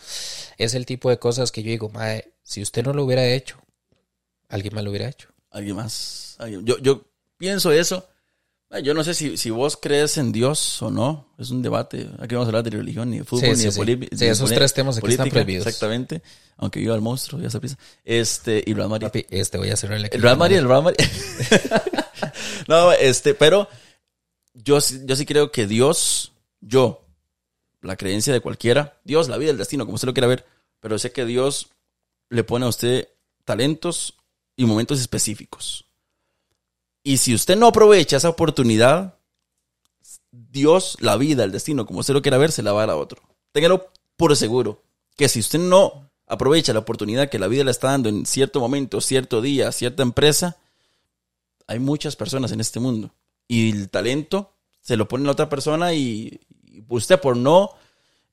[0.58, 3.56] Es el tipo de cosas que yo digo, mae, si usted no lo hubiera hecho,
[4.48, 5.28] alguien más lo hubiera hecho.
[5.50, 6.36] Alguien más.
[6.38, 7.04] Alguien- Yo, yo
[7.38, 8.06] pienso eso.
[8.76, 11.28] Ah, Yo no sé si, si vos crees en Dios o no.
[11.38, 12.08] Es un debate.
[12.18, 13.78] Aquí vamos a hablar de religión, ni de fútbol, Sí, ni sí, de sí.
[13.78, 14.16] política.
[14.16, 15.66] Sí, esos tres temas aquí están prohibidos.
[15.66, 16.22] Exactamente.
[16.56, 17.78] Aunque viva el monstruo, ya se prisa.
[18.04, 19.06] Este, y Real Madrid.
[19.06, 20.98] Papi, este voy a hacer el El Real Madrid, el Real Madrid.
[22.68, 23.68] no, este, pero
[24.54, 27.06] yo, sí- yo sí creo que Dios, yo,
[27.82, 30.44] la creencia de cualquiera, Dios, la vida, el destino, como usted lo quiera ver,
[30.80, 31.68] pero sé que Dios
[32.30, 33.08] le pone a usted
[33.44, 34.14] talentos
[34.56, 35.84] y momentos específicos.
[37.06, 39.18] Y si usted no aprovecha esa oportunidad,
[40.32, 42.96] Dios, la vida, el destino, como usted lo quiera ver, se la va a dar
[42.96, 43.20] a otro.
[43.52, 44.82] Téngalo por seguro,
[45.14, 48.58] que si usted no aprovecha la oportunidad que la vida le está dando en cierto
[48.58, 50.56] momento, cierto día, cierta empresa,
[51.66, 53.14] hay muchas personas en este mundo.
[53.46, 57.72] Y el talento se lo pone la otra persona y, y usted por no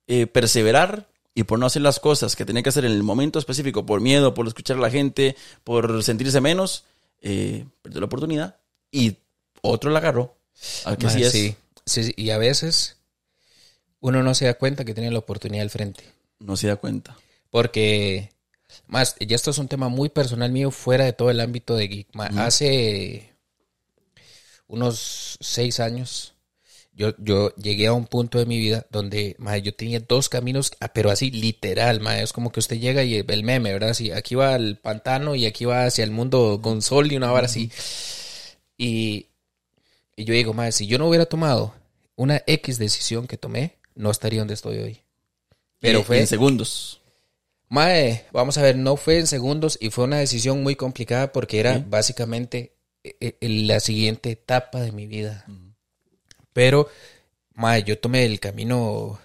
[0.07, 3.37] eh, perseverar y por no hacer las cosas que tenía que hacer en el momento
[3.37, 6.85] específico, por miedo, por escuchar a la gente, por sentirse menos,
[7.19, 8.60] eh, perdió la oportunidad
[8.91, 9.17] y
[9.61, 10.35] otro la agarró.
[10.85, 11.55] ¿A que Mae, sí es?
[11.85, 12.97] sí, y a veces
[13.99, 16.03] uno no se da cuenta que tiene la oportunidad al frente.
[16.39, 17.17] No se da cuenta.
[17.49, 18.31] Porque,
[18.87, 21.87] más, ya esto es un tema muy personal mío fuera de todo el ámbito de
[21.87, 22.07] geek.
[22.37, 23.31] Hace
[24.67, 26.33] unos seis años,
[26.93, 30.71] yo, yo llegué a un punto de mi vida donde ma, yo tenía dos caminos,
[30.79, 33.89] ah, pero así literal, ma, es como que usted llega y el meme, ¿verdad?
[33.91, 37.31] Así, aquí va al pantano y aquí va hacia el mundo con sol y una
[37.31, 37.71] vara así.
[38.83, 39.27] Y,
[40.15, 41.73] y yo digo, ma, si yo no hubiera tomado
[42.15, 45.01] una X decisión que tomé, no estaría donde estoy hoy.
[45.79, 46.99] Pero Y- y fue en segundos.
[47.69, 51.59] Mae, vamos a ver, no fue en segundos y fue una decisión muy complicada porque
[51.59, 51.85] era Sí.
[51.87, 52.73] básicamente
[53.03, 55.45] eh, eh, la siguiente etapa de mi vida.
[56.53, 56.87] Pero,
[57.53, 59.19] mae, yo tomé el camino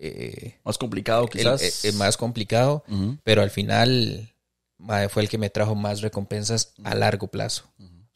[0.00, 1.84] eh, Más complicado quizás.
[1.84, 2.84] el- el más complicado,
[3.24, 4.32] pero al final
[4.78, 7.64] mae, fue el que me trajo más recompensas a largo plazo.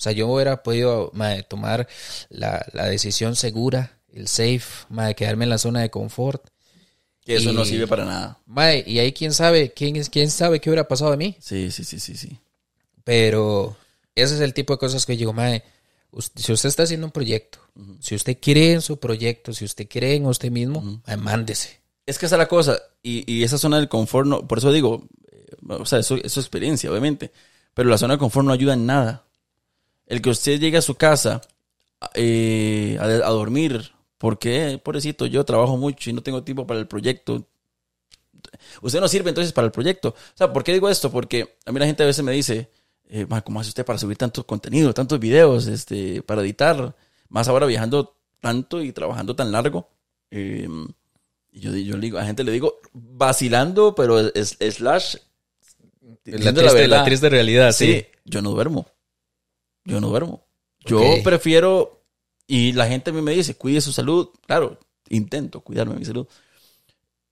[0.03, 1.86] O sea, yo hubiera podido mae, tomar
[2.28, 6.42] la, la decisión segura, el safe, mae, quedarme en la zona de confort.
[7.24, 8.40] Que eso no y- sirve para nada.
[8.46, 11.36] Mae, y ahí quién sabe, quién, es, quién sabe qué hubiera pasado de mí.
[11.38, 12.36] Sí, sí, sí, sí, sí.
[13.05, 13.76] Pero
[14.16, 15.62] ese es el tipo de cosas que yo digo, mae,
[16.11, 17.61] us- si usted está haciendo un proyecto,
[18.00, 21.80] si usted cree en su proyecto, si usted cree en usted mismo, mae, mándese.
[22.07, 22.76] Es que esa es la cosa.
[23.05, 26.32] Y, y esa zona del confort, no, por eso digo, eh, o sea, eso es
[26.32, 27.30] su experiencia, obviamente.
[27.72, 29.24] Pero la zona de confort no ayuda en nada.
[30.07, 31.40] El que usted llegue a su casa
[32.14, 36.86] eh, a, a dormir, porque, pobrecito, yo trabajo mucho y no tengo tiempo para el
[36.86, 37.46] proyecto.
[38.80, 40.11] Usted no sirve entonces para el proyecto.
[40.11, 41.11] O sea, ¿por qué digo esto?
[41.11, 42.70] Porque a mí la gente a veces me dice,
[43.09, 46.94] eh, "Ma, ¿cómo hace usted para subir tanto contenido, tantos videos, este, para editar?
[47.28, 49.88] Más ahora viajando tanto y trabajando tan largo.
[50.30, 50.68] Eh,
[51.53, 55.16] y yo, yo le digo, a la gente le digo, vacilando, pero es, slash.
[56.24, 58.07] La triste, la triste realidad, Sí, sí.
[58.24, 58.86] yo no duermo.
[59.84, 60.44] Yo no duermo.
[60.84, 62.02] Yo prefiero,
[62.46, 64.28] y la gente a mí me dice, cuide su salud.
[64.46, 64.78] Claro,
[65.08, 66.26] intento cuidarme mi salud.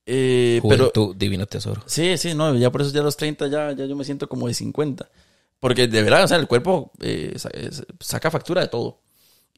[0.07, 1.83] Eh, pero Juventud, divino tesoro.
[1.87, 4.29] sí, sí, no, ya por eso ya a los 30 ya, ya yo me siento
[4.29, 5.09] como de 50.
[5.61, 7.37] Porque de verdad, o sea, el cuerpo eh,
[8.01, 9.01] saca factura de todo.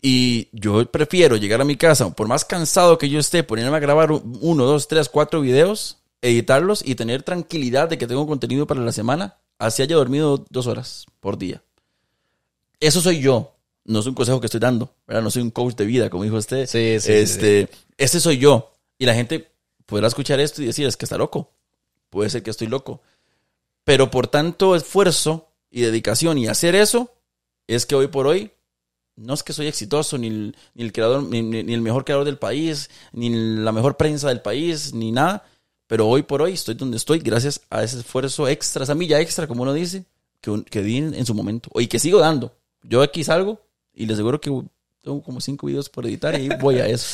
[0.03, 3.80] Y yo prefiero llegar a mi casa, por más cansado que yo esté, ponerme a
[3.80, 8.66] grabar un- uno, dos, tres, cuatro videos, editarlos y tener tranquilidad de que tengo contenido
[8.66, 11.62] para la semana, así haya dormido dos horas por día.
[12.83, 13.55] Eso soy yo.
[13.85, 15.22] No es un consejo que estoy dando, ¿verdad?
[15.22, 16.66] No soy un coach de vida, como dijo usted.
[16.66, 18.72] Sí, sí, este, Ese soy yo.
[18.99, 19.53] Y la gente
[19.87, 21.53] podrá escuchar esto y decir, es que está loco.
[22.11, 23.01] Puede ser que estoy loco.
[23.85, 27.12] Pero por tanto esfuerzo y dedicación y hacer eso,
[27.68, 28.51] es que hoy por hoy
[29.14, 32.39] no es que soy exitoso, ni el, ni el creador, ni, el mejor creador del
[32.39, 35.45] país, ni la mejor prensa del país, ni nada.
[35.87, 39.47] Pero hoy por hoy estoy donde estoy gracias a ese esfuerzo extra, esa milla extra,
[39.47, 40.05] como uno dice,
[40.41, 41.70] que, que di en, en su momento.
[41.76, 42.53] Y que sigo dando.
[42.83, 43.61] Yo aquí salgo
[43.95, 44.51] y les aseguro que
[45.03, 47.07] tengo como cinco videos por editar y voy a eso.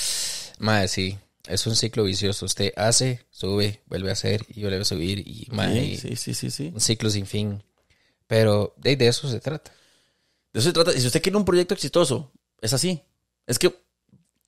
[0.58, 1.16] Mae, sí.
[1.46, 2.44] Es un ciclo vicioso.
[2.44, 5.20] Usted hace, sube, vuelve a hacer y vuelve a subir.
[5.20, 6.70] Y, mae, Sí, sí, sí, sí.
[6.74, 7.62] un ciclo sin fin.
[8.26, 9.72] Pero de, de eso se trata.
[10.52, 10.92] De eso se trata.
[10.94, 13.00] Y si usted quiere un proyecto exitoso, es así.
[13.46, 13.74] Es que,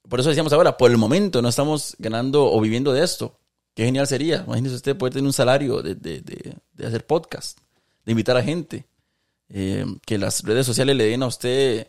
[0.07, 3.39] por eso decíamos ahora, por el momento no estamos ganando o viviendo de esto.
[3.73, 4.43] Qué genial sería.
[4.45, 7.57] Imagínese usted poder tener un salario de, de- de- de hacer podcast,
[8.05, 8.85] de invitar a gente,
[9.53, 11.87] eh, que las redes sociales le den a usted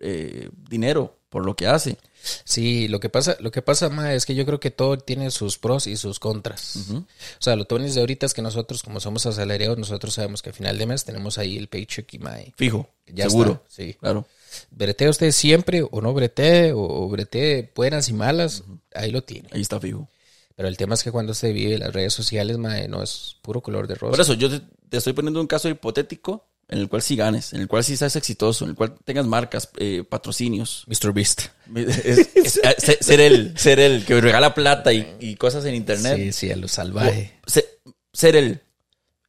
[0.00, 1.98] eh, dinero por lo que hace.
[2.44, 5.30] Sí, lo que pasa, lo que pasa, ma, es que yo creo que todo tiene
[5.30, 6.76] sus pros y sus contras.
[6.90, 7.04] O
[7.38, 10.52] sea, lo tonis de ahorita es que nosotros, como somos asalariados, nosotros sabemos que a
[10.52, 13.62] final de mes tenemos ahí el paycheck y mae, Fijo, ya seguro.
[13.64, 13.94] está, sí.
[13.94, 14.26] Claro.
[14.70, 18.64] Bretee usted siempre o no bretee o, bretee buenas y malas,
[18.94, 19.48] ahí lo tiene.
[19.52, 20.08] Ahí está fijo.
[20.54, 23.60] Pero el tema es que cuando usted vive las redes sociales, mae, no es puro
[23.60, 24.12] color de rosa.
[24.12, 27.52] Por eso yo te, te estoy poniendo un caso hipotético en el cual sí ganes,
[27.52, 30.84] en el cual sí seas exitoso, en el cual tengas marcas, eh, patrocinios.
[30.88, 31.12] Mr.
[31.12, 31.42] Beast.
[31.74, 35.74] Es- es- es- ser- ser él, ser él, que regala plata y, y cosas en
[35.76, 36.16] internet.
[36.16, 37.34] Sí, sí, a lo salvaje.
[37.46, 37.68] O- se-
[38.12, 38.62] ser él.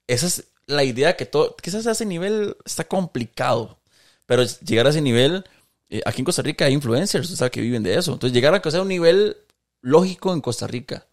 [0.08, 3.80] Esa es la idea que todo, quizás a ese nivel está complicado,
[4.26, 5.44] pero llegar a ese nivel,
[5.90, 8.14] eh, aquí en Costa Rica hay influencers, o sea, que viven de eso.
[8.14, 9.38] Entonces llegar a que sea un nivel
[9.82, 11.06] lógico en Costa Rica,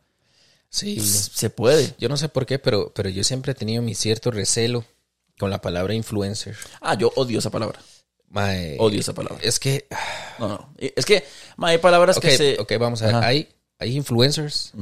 [0.71, 0.95] Sí.
[0.97, 1.95] pues, se puede.
[1.99, 4.85] Yo no sé por qué, pero, pero yo siempre he tenido mi cierto recelo
[5.39, 6.57] con la palabra influencer.
[6.81, 7.81] Ah, yo odio esa palabra.
[8.29, 9.39] Mae, Odio esa palabra.
[9.43, 9.87] Es que,
[10.39, 10.75] No, no.
[10.79, 11.25] Es que
[11.57, 12.59] ma, hay palabras que se...
[12.59, 13.15] ok, vamos a ver.
[13.15, 13.27] Ajá.
[13.29, 14.73] Hay, hay influencers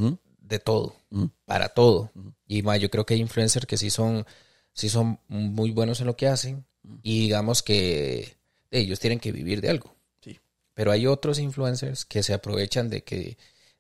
[0.41, 0.97] de todo,
[1.45, 2.11] para todo.
[2.47, 4.27] Y mae, yo creo que hay influencers que sí son,
[4.73, 6.65] sí son muy buenos en lo que hacen.
[7.03, 8.37] Y digamos que
[8.71, 9.95] ellos tienen que vivir de algo.
[10.23, 10.41] Sí.
[10.75, 13.37] Pero hay otros influencers que se aprovechan de que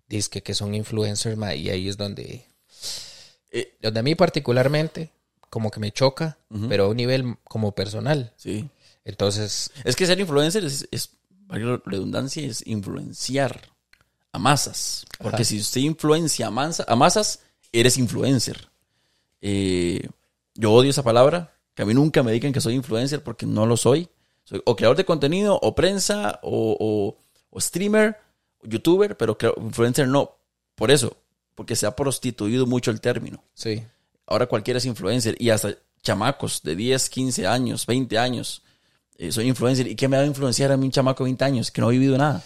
[0.06, 2.44] dicen que son influencers, y ahí es donde,
[3.50, 5.10] Eh, donde a mí particularmente
[5.52, 6.38] como que me choca,
[6.70, 8.32] pero a un nivel como personal.
[8.38, 8.70] sí.
[9.04, 11.10] Entonces, Es que ser influencer es, es
[11.48, 13.60] redundancia, es influenciar
[14.32, 15.04] a masas.
[15.18, 15.44] Porque Ajá.
[15.44, 17.40] si usted influencia a, masa- a masas,
[17.72, 18.68] eres influencer.
[19.40, 20.08] Eh,
[20.54, 23.66] yo odio esa palabra, que a mí nunca me digan que soy influencer porque no
[23.66, 24.08] lo soy.
[24.44, 27.18] Soy o creador de contenido, o prensa, o, o-
[27.50, 28.16] o streamer,
[28.64, 30.36] o youtuber, pero creo- influencer no.
[30.76, 31.16] Por eso,
[31.54, 33.42] porque se ha prostituido mucho el término.
[33.54, 33.82] sí.
[34.26, 38.62] Ahora cualquiera es influencer y hasta chamacos de 10, 15 años, 20 años.
[39.18, 39.86] eh, soy influencer.
[39.86, 41.86] ¿Y qué me va a influenciar a mí un chamaco de 20 años que no
[41.88, 42.42] ha vivido nada?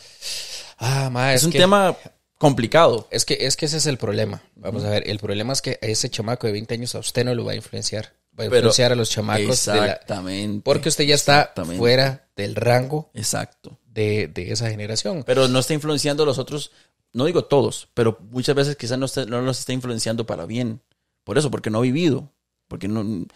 [0.79, 1.97] Ah, ma, Es, es, un que, tema
[2.39, 3.09] complicado.
[3.11, 4.43] es que es que ese es el problema.
[4.57, 7.35] Vamos a ver, el problema es que ese chamaco de 20 años a usted no
[7.35, 8.13] lo va a influenciar.
[8.39, 10.61] Va a Pero- influenciar a los chamacos de la- Exactamente.
[10.63, 13.79] porque usted ya está fuera del rango Exacto.
[13.87, 15.23] de, de esa generación.
[15.25, 16.73] Pero no está influenciando a los otros,
[17.15, 20.83] no digo todos, pero muchas veces quizás no, está- no los está influenciando para bien.
[21.27, 22.31] Por eso, porque no ha vivido.
[22.69, 23.27] Porque no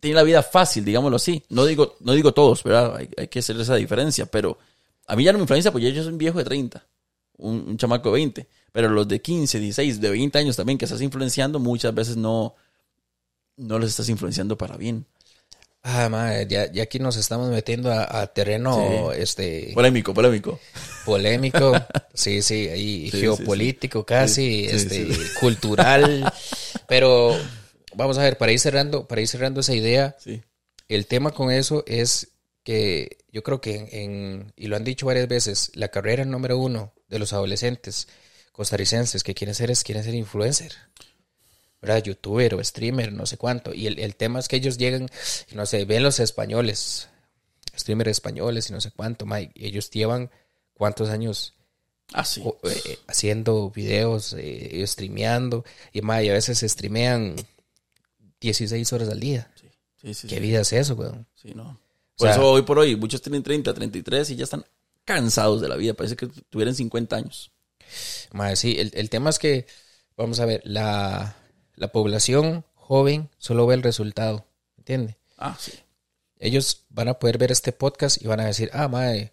[0.00, 1.44] tiene la vida fácil, digámoslo así.
[1.50, 2.96] No digo, no digo todos, ¿verdad?
[2.96, 4.24] Hay, hay que hacer esa diferencia.
[4.24, 4.56] Pero
[5.06, 6.82] a mí ya no me influencia porque yo soy un viejo de 30,
[7.36, 8.48] un, un chamaco de 20.
[8.72, 12.54] Pero los de 15, 16, de 20 años también que estás influenciando, muchas veces no,
[13.58, 15.04] no les estás influenciando para bien.
[15.86, 19.20] Ah, ma, ya, ya aquí nos estamos metiendo a, a terreno Sí.
[19.20, 20.58] este Polémico, polémico.
[21.04, 21.72] polémico,
[22.14, 25.08] sí, sí, ahí Sí, geopolítico casi, Sí, este,
[25.40, 26.32] cultural.
[26.88, 27.36] Pero
[27.94, 30.42] vamos a ver, para ir cerrando, para ir cerrando esa idea, Sí.
[30.88, 32.28] el tema con eso es
[32.62, 36.92] que yo creo que en, y lo han dicho varias veces, la carrera número uno
[37.08, 38.08] de los adolescentes
[38.52, 40.72] costarricenses que quieren ser es quieren ser influencer.
[41.82, 42.02] ¿verdad?
[42.02, 43.74] Youtuber o streamer, no sé cuánto.
[43.74, 45.08] Y el, el tema es que ellos llegan,
[45.52, 47.08] no sé, ven los españoles,
[47.78, 50.30] streamers españoles y no sé cuánto, y ellos llevan
[50.72, 51.52] cuántos años
[52.12, 52.42] Ah, sí.
[52.44, 57.34] o- eh, haciendo videos, eh, streameando, y, ma, y a veces streamean
[58.40, 59.50] 16 horas al día.
[60.00, 60.40] Sí, sí, ¿Qué sí.
[60.40, 61.26] vida es eso, weón?
[61.34, 61.70] Sí, no.
[61.70, 61.78] O
[62.18, 64.64] Por sea- eso hoy por hoy, muchos tienen 30, 33 y ya están
[65.04, 65.94] cansados de la vida.
[65.94, 67.50] Parece que tuvieran 50 años.
[68.32, 69.66] Ma, sí, el, el tema es que,
[70.16, 71.36] vamos a ver, la,
[71.74, 74.46] la población joven solo ve el resultado,
[74.76, 75.16] ¿entiende?
[75.38, 75.72] Ah, sí.
[76.38, 79.32] Ellos van a poder ver este podcast y van a decir, ah, mae,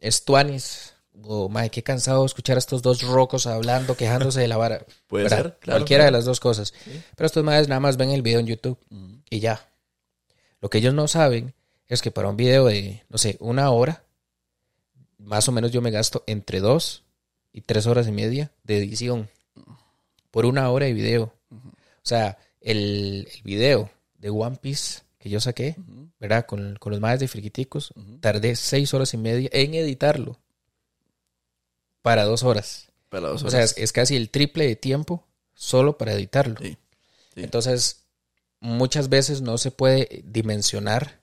[0.00, 0.94] es Tuanis.
[1.22, 4.84] O, mae, qué cansado escuchar a estos dos rocos hablando, quejándose de la vara.
[5.06, 5.36] Puede ¿Verdad?
[5.36, 6.12] ser, claro, Cualquiera claro.
[6.12, 6.74] de las dos cosas.
[7.16, 8.78] Pero estos madres nada más ven el video en YouTube
[9.30, 9.68] y ya.
[10.60, 11.54] Lo que ellos no saben
[11.88, 14.04] es que para un video de, no sé, una hora,
[15.18, 17.04] más o menos yo me gasto entre dos
[17.52, 19.28] y tres horas y media de edición
[20.30, 21.32] por una hora de video.
[21.50, 25.76] O sea, el, el video de One Piece que yo saqué,
[26.20, 26.46] ¿verdad?
[26.46, 30.38] Con, con los madres de Friquiticos, tardé seis horas y media en editarlo
[32.06, 32.86] para dos horas.
[33.08, 33.72] Para dos O sea, horas.
[33.76, 36.54] es, es casi el triple de tiempo solo para editarlo.
[36.62, 36.76] Sí,
[37.34, 37.40] sí.
[37.42, 38.02] Entonces,
[38.60, 41.18] muchas veces no se puede dimensionar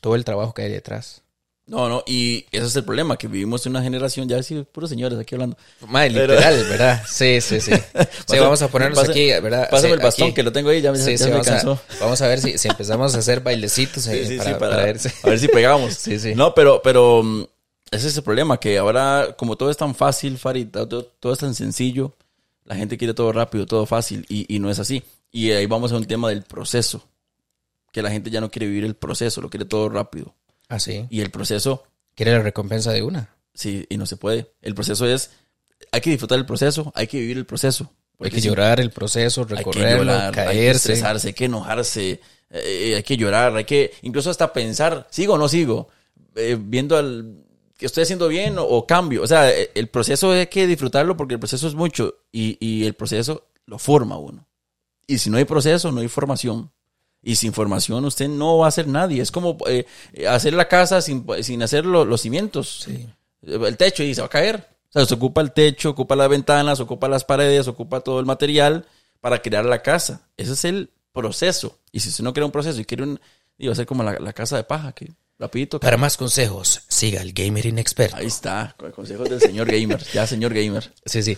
[0.00, 1.22] todo el trabajo que hay detrás.
[1.66, 4.88] No, no, y ese es el problema, que vivimos en una generación, ya sí, puros
[4.90, 5.56] señores aquí hablando.
[5.88, 7.02] Madre, Pero- literal, ¿verdad?
[7.10, 7.72] Sí, sí, sí.
[8.28, 9.68] Sí, vamos a ponernos pasa- aquí, ¿verdad?
[9.68, 10.34] Pásame Sí, el bastón aquí.
[10.34, 11.72] que lo tengo ahí, ya me, Sí, ya sí, me vamos, cansó.
[11.72, 14.56] a, vamos a ver si, si empezamos a hacer bailecitos eh, Sí, sí, para, sí,
[14.60, 15.94] para, para ver si- a ver si pegamos.
[15.94, 16.34] Sí, sí.
[16.36, 17.44] No, pero, pero mm,
[17.90, 21.38] ese es el problema, que ahora, como todo es tan fácil, Farid, todo, todo es
[21.38, 22.16] tan sencillo,
[22.64, 25.02] la gente quiere todo rápido, todo fácil, y, y no es así.
[25.30, 27.06] Y ahí vamos a un tema del proceso,
[27.92, 30.34] que la gente ya no quiere vivir el proceso, lo quiere todo rápido.
[30.68, 31.06] Así.
[31.10, 33.28] Y el proceso, Quiere la recompensa de una.
[33.54, 34.52] sí, y no se puede.
[34.62, 35.30] El proceso es,
[35.92, 37.92] hay que disfrutar el proceso, hay que vivir el proceso.
[38.20, 40.92] Hay que llorar el proceso, hay que recorrerlo, llorar, hay que caerse.
[40.92, 42.20] estresarse, hay que enojarse,
[42.50, 45.88] eh, hay que llorar, hay que incluso hasta pensar, ¿sigo o no sigo?
[46.36, 47.43] Eh, viendo al
[47.80, 49.22] estoy haciendo bien o, o cambio.
[49.22, 52.86] O sea, eh, el proceso hay que disfrutarlo porque el proceso es mucho y, y
[52.86, 54.46] el proceso lo forma uno.
[55.06, 56.70] Y si no hay proceso, no hay formación.
[57.22, 59.22] Y sin formación usted no va a ser nadie.
[59.22, 59.86] Es como eh,
[60.28, 62.82] hacer la casa sin, sin hacer lo- los cimientos.
[62.84, 63.08] Sí.
[63.42, 64.68] El techo y se va a caer.
[64.90, 68.26] O sea, se ocupa el techo, ocupa las ventanas, ocupa las paredes, ocupa todo el
[68.26, 68.86] material
[69.20, 70.28] para crear la casa.
[70.36, 71.78] Ese es el proceso.
[71.92, 73.20] Y si usted no crea un proceso y quiere un...
[73.56, 75.80] Iba a ser como la, la casa de paja, que rapidito.
[75.80, 78.16] Para más consejos, siga el gamer inexperto.
[78.16, 80.02] Ahí está, con consejos del señor gamer.
[80.12, 80.92] Ya, señor gamer.
[81.06, 81.36] Sí, sí.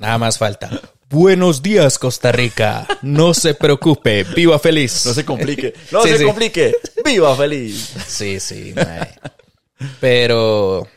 [0.00, 0.80] Nada más falta.
[1.08, 2.86] Buenos días, Costa Rica.
[3.02, 4.24] No se preocupe.
[4.24, 5.06] Viva feliz.
[5.06, 5.72] No se complique.
[5.92, 6.24] No Sí, se sí.
[6.24, 6.74] complique.
[7.04, 7.92] ¡Viva feliz!
[8.06, 9.08] Sí, sí, mae.
[10.00, 10.88] Pero,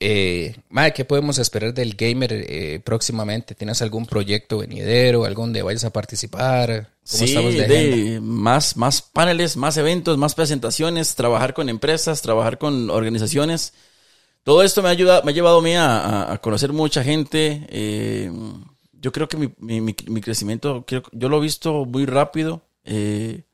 [0.00, 3.54] eh, mae, ¿qué podemos esperar del gamer eh, próximamente?
[3.54, 6.90] ¿Tienes algún proyecto venidero, algo donde vayas a participar?
[7.08, 8.04] ¿Cómo Sí, estamos de agenda?
[8.08, 13.74] de más, más paneles, más eventos, más presentaciones, trabajar con empresas, trabajar con organizaciones.
[14.44, 17.66] Todo esto me ha ayudado, me ha llevado a mí a, conocer mucha gente.
[17.70, 18.30] eh,
[18.92, 22.62] yo creo que mi, mi- mi- mi crecimiento, yo lo he visto muy rápido.
[22.84, 23.44] eh,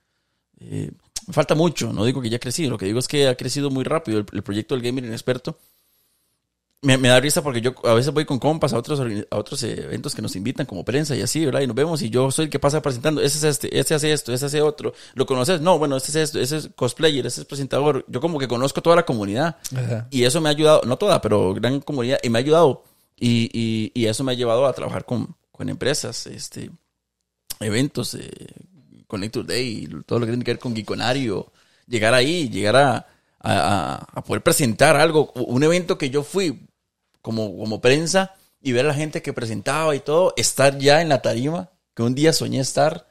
[0.61, 0.92] eh,
[1.26, 3.70] me falta mucho, no digo que ya crecí, lo que digo es que ha crecido
[3.70, 5.59] muy rápido el, el proyecto del Gamer Inexperto.
[6.84, 8.98] Me, me da risa porque yo a veces voy con compas a otros,
[9.30, 11.60] a otros eventos que nos invitan como prensa y así, ¿verdad?
[11.60, 14.12] Y nos vemos y yo soy el que pasa presentando, ese es este, ese hace
[14.12, 14.92] esto, ese hace otro.
[15.14, 15.60] ¿Lo conoces?
[15.60, 18.04] No, bueno, este es esto, ese es cosplayer, ese es presentador.
[18.08, 20.08] Yo como que conozco toda la comunidad Ajá.
[20.10, 22.82] y eso me ha ayudado, no toda, pero gran comunidad, y me ha ayudado.
[23.16, 26.68] Y, y, y eso me ha llevado a trabajar con, con empresas, este,
[27.60, 28.28] eventos, eh,
[29.06, 31.52] Connector Day, todo lo que tiene que ver con Geekonario,
[31.86, 33.06] llegar ahí, llegar a-
[33.44, 36.68] a poder presentar algo, un evento que yo fui
[37.22, 41.08] como, como prensa y ver a la gente que presentaba y todo, estar ya en
[41.08, 43.08] la tarima, que un día soñé estar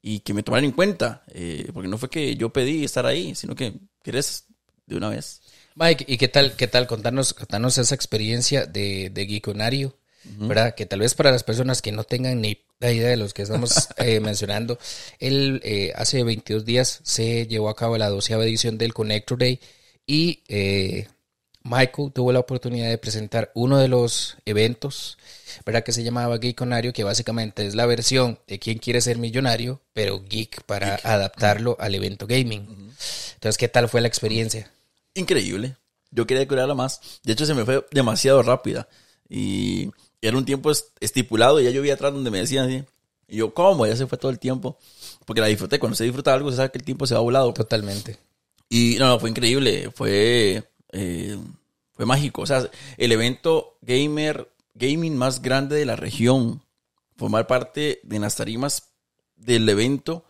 [0.00, 3.34] y que me tomaran en cuenta, eh, porque no fue que yo pedí estar ahí,
[3.34, 4.46] sino que querés
[4.86, 5.42] de una vez.
[5.74, 9.98] Mike, ¿y qué tal, qué tal contarnos, contarnos esa experiencia de, de Geekonario?
[10.38, 10.74] ¿Verdad?
[10.74, 13.42] Que tal vez para las personas que no tengan ni la idea de los que
[13.42, 14.78] estamos eh, mencionando,
[15.18, 19.60] él eh, hace 22 días se llevó a cabo la doceava edición del Connector Day
[20.06, 21.08] y eh,
[21.68, 25.18] Michael tuvo la oportunidad de presentar uno de los eventos,
[25.64, 25.82] ¿verdad?
[25.84, 30.22] Que se llamaba Geekonario, que básicamente es la versión de quién quiere ser millonario, pero
[30.22, 32.94] geek para adaptarlo al evento gaming.
[33.34, 34.70] Entonces, ¿qué tal fue la experiencia?
[35.14, 35.76] increíble.
[36.10, 37.00] Yo quería curarla más.
[37.24, 38.86] De hecho, se me fue demasiado rápida.
[39.28, 39.90] Y
[40.20, 42.84] era un tiempo es- estipulado y ya yo vi atrás donde me decían así.
[43.26, 43.86] Y yo, ¿cómo?
[43.86, 44.78] Ya se fue todo el tiempo.
[45.24, 45.78] Porque la disfruté.
[45.78, 47.52] Cuando se disfruta algo, se sabe que el tiempo se va volado.
[47.54, 48.18] Totalmente.
[48.68, 49.90] Y no, no, fue increíble.
[49.94, 50.62] Fue,
[50.92, 51.38] eh,
[51.92, 52.42] fue mágico.
[52.42, 56.62] O sea, el evento gamer, gaming más grande de la región.
[57.16, 58.90] Formar parte de las tarimas
[59.36, 60.24] del evento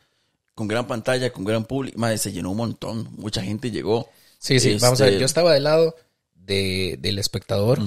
[0.54, 1.98] con gran pantalla, con gran público.
[1.98, 3.08] Madre, se llenó un montón.
[3.16, 4.08] Mucha gente llegó.
[4.38, 5.14] Sí, sí, vamos a ver.
[5.14, 5.96] Este- Yo estaba del lado
[6.34, 7.80] de, del espectador,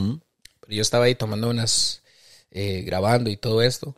[0.60, 2.04] pero yo estaba ahí tomando unas,
[2.52, 3.96] eh, grabando y todo esto.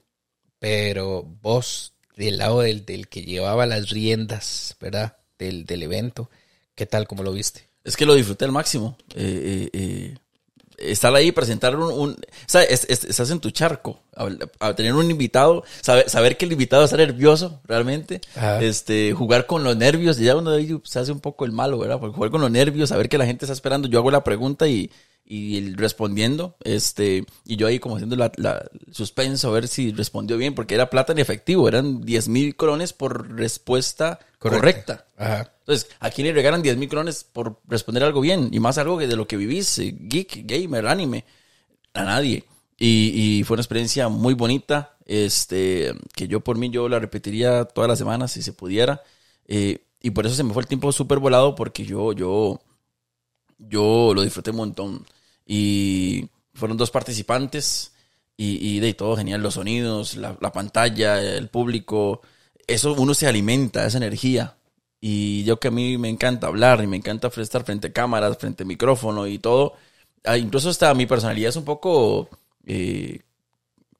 [0.60, 5.18] Pero vos, del lado del, del que llevaba las riendas, ¿verdad?
[5.40, 6.30] Del, del evento,
[6.76, 7.08] ¿qué tal?
[7.08, 7.68] ¿Cómo lo viste?
[7.84, 8.96] Es que lo disfruté al máximo.
[9.16, 10.18] Eh, eh, eh,
[10.78, 11.92] estar ahí, presentar un...
[11.92, 12.16] un- o
[12.48, 14.00] sea, es- es- estás en tu charco.
[14.16, 14.28] A,
[14.60, 18.22] a tener un invitado, saber, saber que el invitado está nervioso realmente.
[18.36, 18.62] Ajá.
[18.62, 20.18] Este, jugar con los nervios.
[20.18, 22.00] Ya uno de ahí se hace un poco el malo, ¿verdad?
[22.00, 23.88] Porque jugar con los nervios, saber que la gente está esperando.
[23.88, 24.92] Yo hago la pregunta y,
[25.34, 26.56] y respondiendo.
[26.64, 30.56] Este, y yo ahí como haciendo la, la- suspenso a ver si respondió bien.
[30.56, 31.68] Porque era plata en efectivo.
[31.68, 35.06] Eran 10 mil colones por respuesta correcta.
[35.18, 35.54] Ajá.
[35.60, 38.50] Entonces, ¿a quién le regalan 10 mil colones por responder algo bien?
[38.52, 41.24] Y más algo que de lo que vivís, eh, geek, gamer, anime.
[41.94, 42.44] A nadie.
[42.78, 47.66] Y, y fue una experiencia muy bonita, este, que yo por mí yo la repetiría
[47.66, 49.02] todas las semanas si se pudiera.
[49.48, 52.60] Eh, y por eso se me fue el tiempo súper volado porque yo, yo,
[53.58, 55.06] yo lo disfruté un montón.
[55.46, 57.94] Y fueron dos participantes
[58.38, 62.22] y, y de todo genial, los sonidos, la, la pantalla, el público.
[62.68, 64.58] Eso uno se alimenta, esa energía.
[65.00, 68.38] Y yo que a mí me encanta hablar y me encanta estar frente a cámaras,
[68.38, 69.74] frente a micrófono y todo.
[70.24, 72.30] Ah, incluso hasta mi personalidad es un poco
[72.66, 73.20] eh,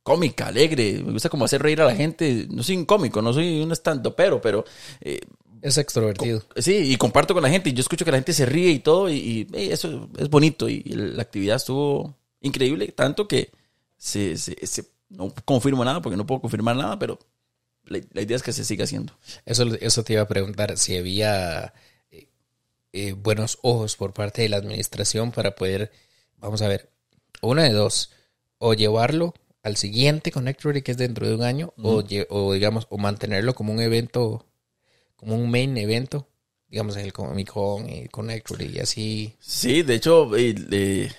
[0.04, 1.02] cómica, alegre.
[1.04, 2.48] Me gusta como hacer reír a la gente.
[2.50, 4.64] No soy un cómico, no soy un stand pero, pero
[5.02, 5.22] eh,
[5.62, 6.44] Es extrovertido.
[6.58, 7.70] Sí, y comparto con la gente.
[7.70, 9.10] Y yo escucho que la gente se ríe y todo.
[9.10, 10.68] Y, y, hey, eso es bonito.
[10.70, 12.88] Y la actividad estuvo increíble.
[12.90, 13.52] Tanto que
[13.98, 17.20] se, se- se- no confirmo nada porque no puedo confirmar nada, pero
[17.86, 19.14] la, la idea es que se siga haciendo.
[19.46, 21.74] Eso, eso te iba a preguntar si había
[22.12, 22.28] eh,
[22.94, 25.92] eh, buenos ojos por parte de la administración para poder,
[26.38, 26.90] vamos a ver,
[27.42, 28.12] una de dos,
[28.58, 29.34] o llevarlo
[29.64, 33.54] al siguiente Connector Day, que es dentro de un año, o, o digamos, o mantenerlo
[33.54, 34.48] como un evento,
[35.22, 36.28] como un main evento,
[36.68, 39.36] digamos, en el Comic Con y Connector Day y así.
[39.40, 41.12] Sí, de hecho, eh, eh,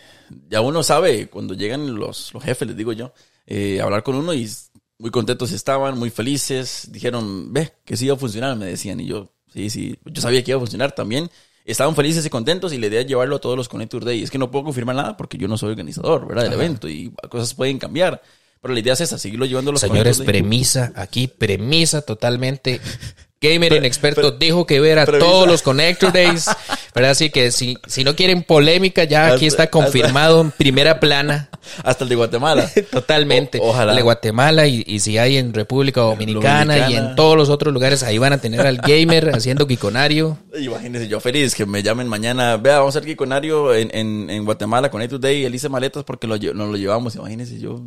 [0.50, 3.14] ya uno sabe cuando llegan los, los jefes, les digo yo,
[3.46, 4.50] eh, hablar con uno y
[4.98, 6.88] muy contentos estaban, muy felices.
[6.90, 8.98] Dijeron, ve, que sí iba a funcionar, me decían.
[8.98, 11.30] Y yo, sí, sí, yo sabía que iba a funcionar también.
[11.64, 14.20] Estaban felices y contentos y la idea es llevarlo a todos los Connector Day.
[14.20, 16.42] Es que no puedo confirmar nada porque yo no soy organizador, ¿verdad?
[16.42, 16.64] Del Ajá.
[16.64, 18.20] evento y cosas pueden cambiar.
[18.60, 22.80] Pero la idea es esa, seguirlo llevando a los Señores, premisa, aquí, premisa totalmente.
[23.42, 26.46] Gamer inexperto dijo que ver a todos los Connector Days.
[26.94, 27.12] ¿Verdad?
[27.12, 31.48] Así que si, si no quieren polémica, ya aquí Hasta- está confirmado en primera plana.
[31.84, 32.70] Hasta el de Guatemala.
[32.90, 33.58] Totalmente.
[33.60, 33.92] O- ojalá.
[33.92, 37.72] El de Guatemala y, y si hay en República Dominicana, y en todos los otros
[37.72, 40.36] lugares, ahí van a tener al gamer haciendo Kikonario.
[40.58, 42.58] Imagínense, yo feliz que me llamen mañana.
[42.58, 45.44] Vea, vamos a hacer Giconario en, en, en Guatemala con A Today.
[45.46, 47.14] Él hice maletas porque lo, nos lo llevamos.
[47.16, 47.80] Imagínense, yo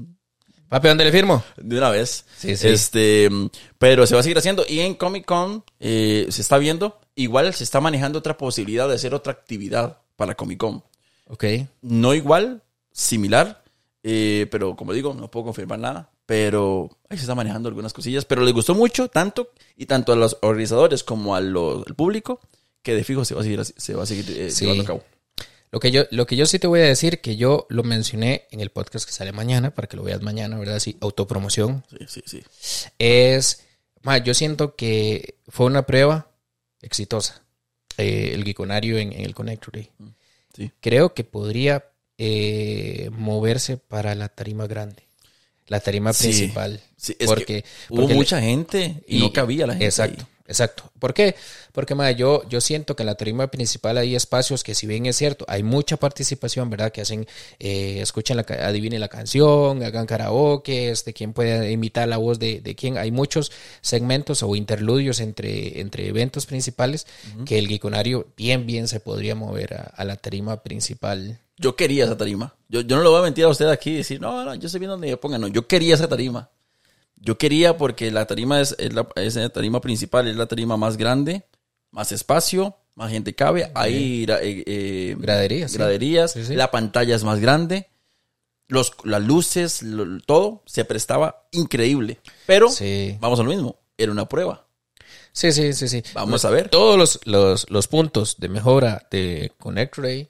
[0.69, 1.43] Papi, ¿dónde le firmo?
[1.57, 2.25] de una vez.
[2.37, 2.67] Sí, sí.
[2.67, 3.29] Este,
[3.77, 4.65] pero se va a seguir haciendo.
[4.67, 8.95] Y en Comic Con eh, se está viendo, igual se está manejando otra posibilidad de
[8.95, 10.83] hacer otra actividad para Comic Con.
[11.27, 11.45] Ok.
[11.81, 13.63] No igual, similar,
[14.03, 16.09] eh, pero como digo, no puedo confirmar nada.
[16.25, 18.25] Pero ahí se está manejando algunas cosillas.
[18.25, 22.39] Pero les gustó mucho, tanto, y tanto a los organizadores como a los- al público,
[22.81, 24.65] que de fijo se va a seguir, se va a seguir eh, Sí.
[24.65, 25.03] llevando a cabo.
[25.75, 28.47] Lo que, yo, lo que yo sí te voy a decir, que yo lo mencioné
[28.51, 30.79] en el podcast que sale mañana, para que lo veas mañana, ¿verdad?
[30.79, 31.83] Sí, autopromoción.
[31.89, 32.43] Sí, sí, sí.
[32.97, 33.65] Es,
[34.01, 36.31] ma, yo siento que fue una prueba
[36.81, 37.43] exitosa,
[37.97, 39.89] eh, el Geekonario en, en el Connector Day.
[40.55, 40.71] Sí.
[40.79, 41.83] Creo que podría
[42.17, 45.03] eh, moverse para la tarima grande,
[45.67, 46.29] la tarima Sí.
[46.29, 46.79] principal.
[46.95, 49.87] Sí, es que porque, Hubo porque le- mucha gente y, no cabía la gente.
[49.87, 50.25] Exacto.
[50.47, 50.91] Exacto.
[50.99, 51.35] ¿Por qué?
[51.71, 55.05] Porque ma, yo, yo siento que en la tarima principal hay espacios que si bien
[55.05, 56.91] es cierto, hay mucha participación, ¿verdad?
[56.91, 57.27] Que hacen,
[57.59, 62.61] eh, escuchen la, adivinen la canción, hagan karaoke, este, quién puede imitar la voz de,
[62.61, 62.97] de quién.
[62.97, 67.07] Hay muchos segmentos o interludios entre, entre eventos principales
[67.45, 71.39] que el Geekonario bien, bien se podría mover a, a la tarima principal.
[71.57, 72.53] Yo quería esa tarima.
[72.67, 74.65] Yo, yo no le voy a mentir a usted aquí y decir, no, no, yo
[74.65, 75.41] estoy viendo donde me pongan.
[75.41, 76.49] No, yo quería esa tarima.
[77.17, 80.77] Yo quería porque la tarima es, es la, es la tarima principal, es la tarima
[80.77, 81.43] más grande,
[81.91, 83.71] más espacio, más gente cabe.
[83.73, 86.55] Hay gra- eh, eh, Graderías, graderías, Sí, sí.
[86.55, 87.89] la pantalla es más grande,
[88.67, 92.19] los, las luces, lo- todo se prestaba increíble.
[92.45, 92.67] Pero
[93.19, 94.67] vamos a lo mismo, era una prueba.
[95.31, 96.01] Sí, sí, sí, sí.
[96.13, 96.69] Vamos a ver.
[96.69, 100.29] Todos los, los, los puntos de mejora de Connect Ray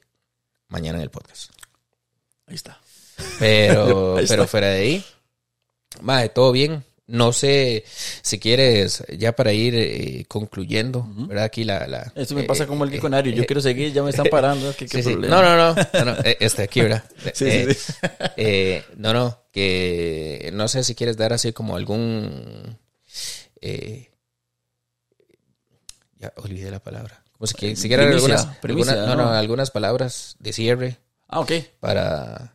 [0.68, 1.52] mañana en el podcast.
[2.48, 2.80] Ahí está.
[3.40, 4.36] Pero, Ahí está.
[4.36, 5.06] pero fuera de ahí,
[6.02, 6.84] madre, todo bien.
[7.08, 7.84] No sé
[8.24, 11.44] si quieres, ya para ir eh, concluyendo, ¿verdad?
[11.44, 11.86] Aquí la...
[11.86, 13.32] la Eso me eh, pasa como el eh, Geekonario.
[13.32, 14.74] Yo eh, quiero seguir, ya me están parando.
[14.76, 15.12] ¿Qué, qué sí, sí.
[15.12, 15.36] problema?
[15.36, 17.04] No, no, no, no, no, eh, este aquí, ¿verdad?
[17.36, 17.94] Sí, Eh, sí, sí.
[18.38, 22.76] eh, no, no, que no sé si quieres dar así como algún...
[23.62, 24.10] eh,
[26.20, 27.24] ya olvidé la palabra.
[27.38, 31.52] Como si, que- si quieres algunas, algunas- no, no, algunas palabras de cierre Ah, ok.
[31.80, 32.55] para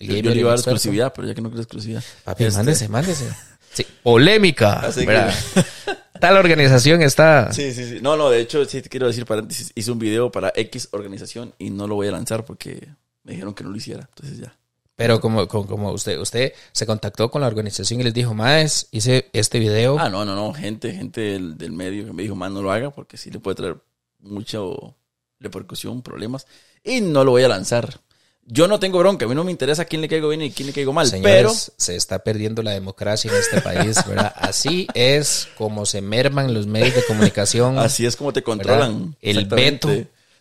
[0.00, 0.76] Yo, yo gamer le iba a dar experto.
[0.76, 2.02] exclusividad, pero ya que no quiero exclusividad.
[2.24, 3.28] Papi, Este- mándese, mándese.
[3.72, 4.74] Sí, polémica.
[4.80, 5.34] Así que- ¿verdad?
[6.20, 7.52] Tal organización está.
[7.52, 7.98] Sí, sí, sí.
[8.02, 9.70] No, no, de hecho, sí te quiero decir paréntesis.
[9.76, 12.88] Hice un video para X organización y no lo voy a lanzar porque
[13.22, 14.08] me dijeron que no lo hiciera.
[14.08, 14.52] Entonces ya.
[14.96, 18.88] Pero como, como, como usted, usted se contactó con la organización y les dijo, Maes,
[18.90, 19.96] hice este video.
[19.96, 20.52] Ah, no, no, no.
[20.52, 23.38] Gente, gente del, del medio que me dijo, man, no lo haga porque sí le
[23.38, 23.76] puede traer
[24.18, 24.96] mucho
[25.38, 26.48] repercusión, problemas.
[26.82, 28.00] Y no lo voy a lanzar.
[28.50, 29.26] Yo no tengo bronca.
[29.26, 31.06] A mí no me interesa quién le caigo bien y quién le caigo mal.
[31.06, 34.32] Señores, se está perdiendo la democracia en este país, ¿verdad?
[34.36, 37.74] Así es como se merman los medios de comunicación.
[37.74, 39.16] pero así es como te controlan.
[39.22, 39.42] ¿Verdad?
[39.42, 39.88] El veto.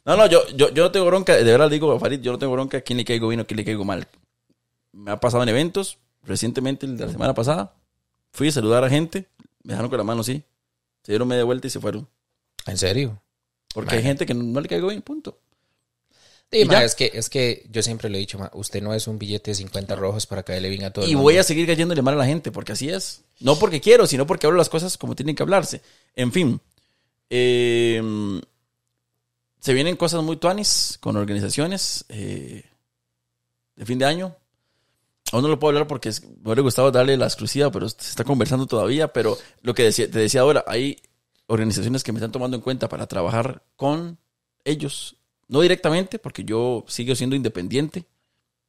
[0.05, 1.35] No, no, yo, yo, yo no tengo bronca.
[1.35, 3.65] De verdad digo, Farid, yo no tengo bronca quién le caigo bien o quién le
[3.65, 4.07] caigo mal.
[4.93, 5.97] Me ha pasado en eventos.
[6.23, 7.73] Recientemente, el de la semana pasada,
[8.31, 9.27] fui a saludar a gente.
[9.63, 10.43] Me dejaron con la mano así.
[11.03, 12.07] Se dieron media vuelta y se fueron.
[12.65, 13.21] ¿En serio?
[13.73, 13.97] Porque Man.
[13.97, 15.37] hay gente que no, no le caigo bien, punto.
[16.49, 19.07] Sí, ma, es que, es que yo siempre lo he dicho, ma, usted no es
[19.07, 21.23] un billete de 50 rojos para caerle bien a todo el Y mundo.
[21.23, 23.21] voy a seguir cayéndole mal a la gente, porque así es.
[23.41, 25.81] No porque quiero, sino porque hablo las cosas como tienen que hablarse.
[26.15, 26.61] En fin.
[27.29, 28.01] eh,
[29.59, 32.63] se vienen cosas muy tuanis con organizaciones eh,
[33.75, 34.33] de fin de año.
[35.33, 37.97] Aún no lo puedo hablar porque es- me hubiera gustado darle la exclusiva, pero se
[38.11, 39.11] está conversando todavía.
[39.11, 41.01] Pero lo que decía- te decía ahora, hay
[41.47, 44.17] organizaciones que me están tomando en cuenta para trabajar con
[44.63, 45.16] ellos.
[45.47, 48.05] No directamente, porque yo sigo siendo independiente,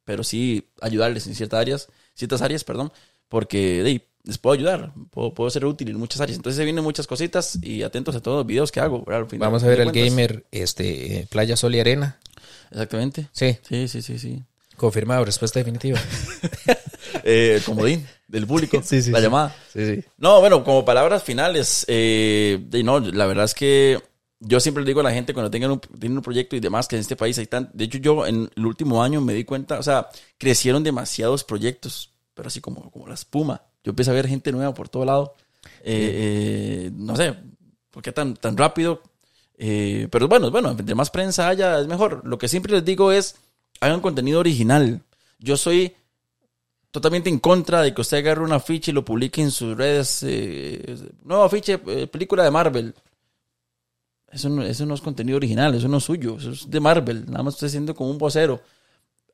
[0.05, 2.93] pero sí ayudarles en ciertas áreas, ciertas áreas, perdón,
[3.29, 6.37] porque les puedo ayudar, puedo, puedo ser útil en muchas áreas.
[6.37, 9.05] Entonces se vienen muchas cositas y atentos a todos los videos que hago.
[9.05, 9.23] ¿verdad?
[9.23, 12.19] Al final Vamos a ver al gamer este, Playa Sol y Arena.
[12.71, 13.29] Exactamente.
[13.33, 14.43] Sí, Sí, sí, sí, sí.
[14.77, 15.99] confirmado, respuesta definitiva.
[17.25, 19.25] Eh, comodín del público, Sí, sí, la sí.
[19.25, 19.57] llamada.
[19.73, 20.05] Sí, sí.
[20.19, 23.99] No, bueno, como palabras finales, eh, no, la verdad es que
[24.41, 26.89] yo siempre le digo a la gente cuando tengan un, tienen un proyecto y demás,
[26.89, 27.71] que en este país hay tan...
[27.73, 30.09] De hecho, yo en el último año me di cuenta, o sea,
[30.39, 33.63] crecieron demasiados proyectos, pero así como, como la espuma.
[33.83, 35.35] Yo empecé a ver gente nueva por todo lado.
[35.83, 37.35] Eh, eh, no sé,
[37.91, 39.03] ¿por qué tan, tan rápido?
[39.57, 42.23] Eh, pero bueno, bueno, entre más prensa haya, es mejor.
[42.25, 43.37] Lo que siempre les digo es,
[43.81, 45.03] hagan contenido original.
[45.41, 45.95] Yo soy
[46.91, 50.23] totalmente en contra de que usted agarre un afiche y lo publique en sus redes.
[50.23, 52.95] Eh, nuevo afiche, eh, película de Marvel.
[54.33, 57.25] Eso no, eso no es contenido original, eso no es suyo, eso es de Marvel.
[57.31, 58.61] Nada más estoy haciendo como un vocero.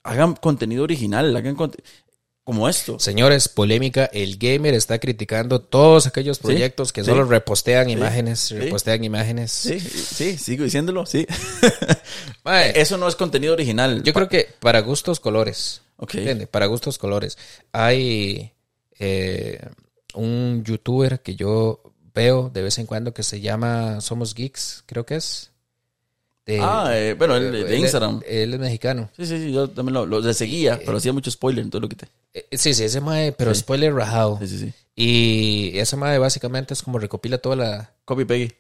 [0.03, 1.83] Hagan contenido original, hagan conte-
[2.45, 2.99] como esto.
[2.99, 8.51] Señores, polémica, el gamer está criticando todos aquellos proyectos que sí, solo repostean sí, imágenes,
[8.51, 9.51] repostean imágenes.
[9.51, 11.27] Sí, sí, sigo diciéndolo, sí.
[12.45, 14.03] Mae, Eso no es contenido original.
[14.03, 15.81] yo creo que para gustos colores.
[15.97, 16.17] Ok.
[16.17, 16.47] ¿entiende?
[16.47, 17.39] Para gustos colores.
[17.73, 18.53] Hay
[18.99, 19.61] eh,
[20.15, 21.81] un youtuber que yo
[22.15, 25.51] veo de vez en cuando que se llama Somos Geeks, creo que es.
[26.47, 28.21] De- ah, eh, bueno, el de él- Instagram.
[28.27, 29.09] Él, es mexicano.
[29.17, 31.89] Sí, sí, sí, yo también lo, lo- le seguía, pero hacía mucho spoiler, entonces lo
[31.89, 32.07] quité.
[32.35, 33.61] Eh, Sí, sí, ese mae, pero Sí.
[33.61, 34.39] spoiler rajado.
[34.41, 34.73] Sí, sí, sí.
[34.95, 37.93] Y ese mae básicamente es como recopila toda la...
[38.05, 38.53] Copy Peggy.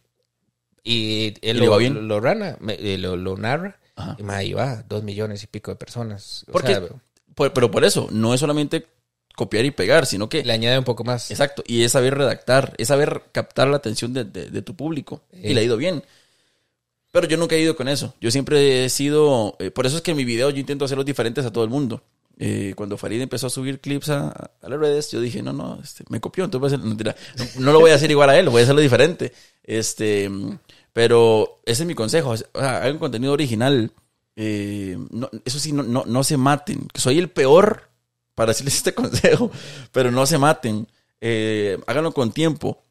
[0.82, 1.94] Y él ¿Y lo, va bien?
[1.94, 3.78] lo, lo rana, eh, lo, lo narra.
[3.96, 4.16] Ajá.
[4.18, 6.44] Y mae, va, dos millones y pico de personas.
[6.48, 6.82] O Porque- sea,
[7.34, 8.86] Por- pero por eso, no es solamente
[9.36, 11.30] copiar y pegar, sino que le añade un poco más.
[11.30, 15.22] Exacto, y es saber redactar, es saber captar la atención de, de- de tu público.
[15.32, 15.40] Sí.
[15.44, 16.02] Y le ha ido bien.
[17.12, 18.14] Pero yo nunca he ido con eso.
[18.20, 19.56] Yo siempre he sido...
[19.60, 21.70] eh, por eso es que en mi video yo intento hacerlos diferentes a todo el
[21.70, 22.02] mundo.
[22.38, 24.28] Eh, cuando Farid empezó a subir clips a,
[24.60, 26.96] a las redes, yo dije, no, no, este, me copió, entonces hacer- no,
[27.60, 29.32] no, lo voy a hacer igual a él, voy a hacerlo diferente.
[29.62, 30.28] Este,
[30.92, 33.92] pero ese es mi consejo, o sea, hagan contenido original.
[34.34, 36.88] Eh, no- eso sí, no, no, no se maten.
[36.94, 37.88] Soy el peor
[38.34, 39.50] para decirles este consejo,
[39.92, 40.86] pero no se maten.
[41.20, 42.82] Eh, háganlo con tiempo.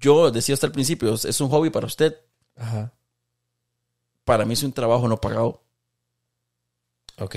[0.00, 2.16] Yo decía hasta el principio, es un hobby para usted.
[2.56, 2.92] Ajá.
[4.24, 5.62] Para mí es un trabajo no pagado.
[7.18, 7.34] Ok.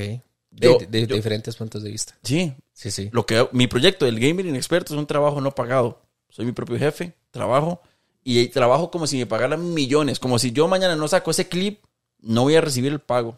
[0.52, 2.16] Yo- de, de- de yo- diferentes puntos de vista.
[2.24, 3.10] Sí, Sí, sí.
[3.12, 6.02] lo que mi proyecto del gamer inexperto es un trabajo no pagado.
[6.30, 7.82] Soy mi propio jefe, trabajo
[8.24, 11.84] y trabajo como si me pagaran millones, como si yo mañana no saco ese clip,
[12.20, 13.38] no voy a recibir el pago.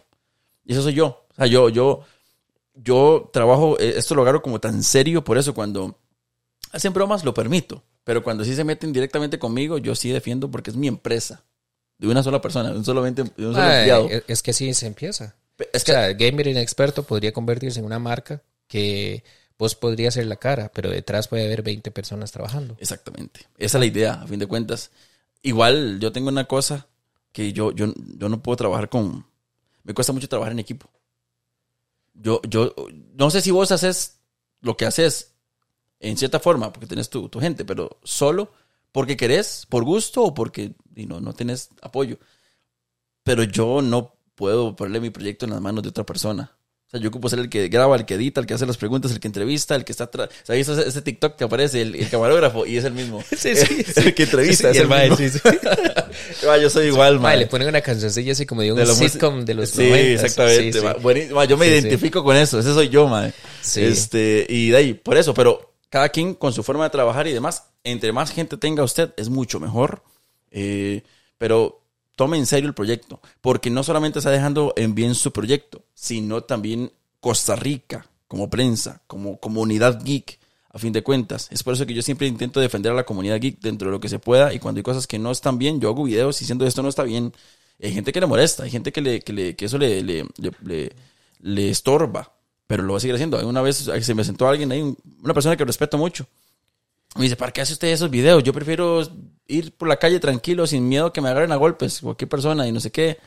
[0.65, 1.25] Y eso soy yo.
[1.31, 2.01] O sea, yo yo
[2.75, 5.99] yo trabajo eh, esto lo agarro como tan serio, por eso cuando
[6.71, 10.69] hacen bromas lo permito, pero cuando sí se meten directamente conmigo, yo sí defiendo porque
[10.71, 11.43] es mi empresa.
[11.97, 14.09] De una sola persona, de un, solamente, de un solo Ah, empleado.
[14.09, 15.35] es, es que sí se empieza.
[15.57, 19.23] Es O que sea, gamer inexperto podría convertirse en una marca que
[19.57, 22.75] vos podrías ser la cara, pero detrás puede haber 20 personas trabajando.
[22.79, 23.47] Exactamente.
[23.57, 24.91] Esa es la idea, a fin de cuentas.
[25.41, 26.87] Igual yo tengo una cosa
[27.31, 29.25] que yo, yo, yo no puedo trabajar con...
[29.83, 30.89] Me cuesta mucho trabajar en equipo.
[32.15, 32.73] Yo, yo
[33.13, 34.21] no sé si vos haces
[34.61, 35.35] lo que haces
[35.99, 38.51] en cierta forma, porque tenés tu, tu gente, pero solo
[38.91, 42.17] porque querés, por gusto o porque y no, no tenés apoyo.
[43.23, 46.57] Pero yo no puedo ponerle mi proyecto en las manos de otra persona.
[46.87, 48.77] O sea, yo ocupo ser el que graba, el que edita, el que hace las
[48.77, 50.29] preguntas, el que entrevista, el que está atrás.
[50.43, 52.65] ¿Sabes ese, ese TikTok que aparece, el, el camarógrafo?
[52.67, 53.23] Y es el mismo.
[53.35, 55.17] Sí, sí, el que entrevista, Sí, es el mae, mismo.
[55.17, 55.39] sí, sí.
[56.45, 59.43] Ma, yo soy igual, Mae, le ponen una cancioncilla así como de un De sitcom
[59.45, 60.11] de los Sí, 90.
[60.25, 60.81] exactamente.
[60.81, 60.95] Ma.
[61.33, 62.59] Ma, yo me identifico con eso.
[62.59, 63.33] Ese soy yo, man.
[63.61, 63.81] Sí.
[63.83, 67.33] Este, y de ahí, por eso, pero cada quien con su forma de trabajar y
[67.33, 70.03] demás, entre más gente tenga usted, es mucho mejor.
[70.51, 71.01] Eh,
[71.37, 71.81] pero
[72.15, 76.41] tome en serio el proyecto, porque no solamente está dejando en bien su proyecto, sino
[76.43, 80.39] también Costa Rica, como prensa, como comunidad geek,
[80.71, 81.47] a fin de cuentas.
[81.51, 83.99] Es por eso que yo siempre intento defender a la comunidad geek dentro de lo
[83.99, 86.65] que se pueda, y cuando hay cosas que no están bien, yo hago videos diciendo
[86.65, 87.33] esto no está bien.
[87.81, 91.69] Hay gente que le molesta, hay gente que, le, que, le- que eso le, le,
[91.69, 92.33] estorba,
[92.67, 93.45] pero lo va a seguir haciendo.
[93.47, 96.25] Una vez se me sentó alguien ahí, un- una persona que respeto mucho.
[97.15, 98.43] Me dice, ¿para qué hace usted esos videos?
[98.43, 99.01] Yo prefiero
[99.47, 102.71] ir por la calle tranquilo, sin miedo que me agarren a golpes, cualquier persona y
[102.71, 103.17] no sé qué.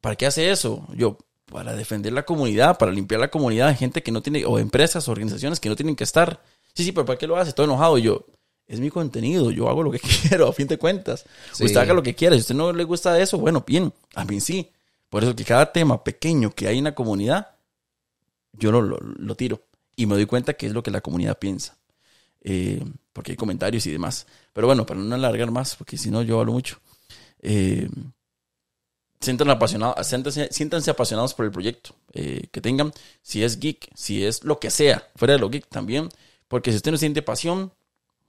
[0.00, 0.86] ¿Para qué hace eso?
[0.94, 5.08] Yo, para defender la comunidad, para limpiar la comunidad, gente que no tiene, o empresas,
[5.08, 6.40] organizaciones que no tienen que estar.
[6.74, 7.52] Sí, sí, pero ¿para qué lo hace?
[7.52, 7.98] Todo enojado.
[7.98, 8.24] Y yo,
[8.66, 9.98] es mi contenido, yo hago lo que
[10.28, 11.24] quiero, a fin de cuentas.
[11.52, 11.64] Sí.
[11.64, 12.34] Usted haga lo que quiera.
[12.34, 14.70] Si a usted no le gusta eso, bueno, bien, a mí sí.
[15.10, 17.48] Por eso que cada tema pequeño que hay en la comunidad,
[18.52, 19.62] yo lo, lo, lo tiro.
[19.96, 21.77] Y me doy cuenta que es lo que la comunidad piensa.
[22.42, 22.82] Eh,
[23.12, 24.26] porque hay comentarios y demás.
[24.52, 26.78] Pero bueno, para no alargar más, porque si no yo hablo mucho.
[27.40, 27.88] Eh,
[29.20, 32.92] siéntanse apasionados, siéntanse, siéntanse apasionados por el proyecto eh, que tengan.
[33.22, 36.08] Si es geek, si es lo que sea, fuera de lo geek también.
[36.46, 37.72] Porque si usted no siente pasión,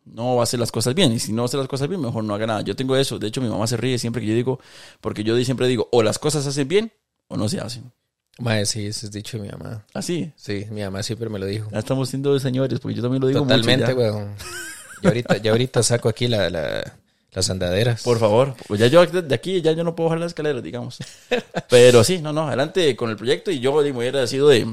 [0.05, 1.11] no va a hacer las cosas bien.
[1.13, 2.61] Y si no hace las cosas bien, mejor no haga nada.
[2.61, 3.19] Yo tengo eso.
[3.19, 4.59] De hecho, mi mamá se ríe siempre que yo digo,
[5.01, 6.91] porque yo siempre digo, o las cosas se hacen bien
[7.27, 7.91] o no se hacen.
[8.39, 9.85] Mae, sí, eso es dicho de mi mamá.
[9.93, 10.31] Así.
[10.35, 11.69] Sí, mi mamá siempre me lo dijo.
[11.71, 14.35] Ya estamos siendo señores, porque yo también lo digo Totalmente, weón.
[15.01, 16.97] Yo ahorita, yo ahorita saco aquí la, la-
[17.31, 18.01] las andaderas.
[18.03, 18.55] Por favor.
[18.67, 20.97] Pues ya yo de aquí ya yo no puedo bajar las escaleras, digamos.
[21.69, 24.65] Pero sí, no, no, adelante con el proyecto y yo digo, hubiera sido de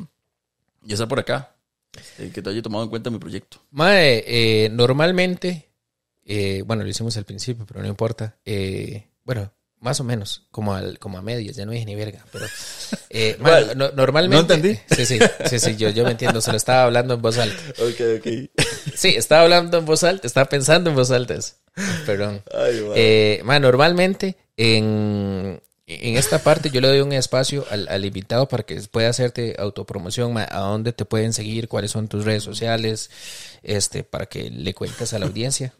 [0.83, 1.55] ya estar por acá.
[1.97, 3.59] este, que te haya tomado en cuenta mi proyecto.
[3.73, 5.69] Mae, eh, normalmente,
[6.25, 8.37] eh, bueno, lo hicimos al principio, pero no importa.
[8.45, 12.24] Eh, bueno, más o menos, como, al, como a medias, ya no dije ni verga,
[12.33, 12.47] pero...
[13.11, 13.39] Eh,
[13.77, 14.37] no- normalmente...
[14.37, 14.79] ¿No entendí?
[14.95, 15.18] Sí, sí,
[15.49, 17.57] sí, sí, yo, yo me entiendo, se lo estaba hablando en voz alta.
[17.79, 18.62] Ok, ok.
[18.95, 21.35] Sí, estaba hablando en voz alta, estaba pensando en voz alta.
[22.05, 22.43] Perdón.
[22.55, 22.93] Ay, man.
[22.95, 28.64] Eh, normalmente en, en esta parte yo le doy un espacio al, al invitado para
[28.64, 33.11] que pueda hacerte autopromoción, a dónde te pueden seguir, cuáles son tus redes sociales,
[33.62, 35.72] este, para que le cuentes a la audiencia.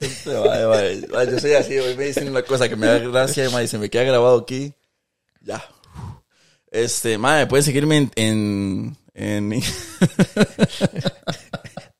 [0.00, 0.66] Este, mae,
[1.08, 3.78] mae, yo soy así, hoy me dicen una cosa que me da gracia, y se
[3.78, 4.74] me queda grabado aquí.
[5.40, 5.64] Ya.
[6.70, 9.62] Este, mae, pueden seguirme en, en, En...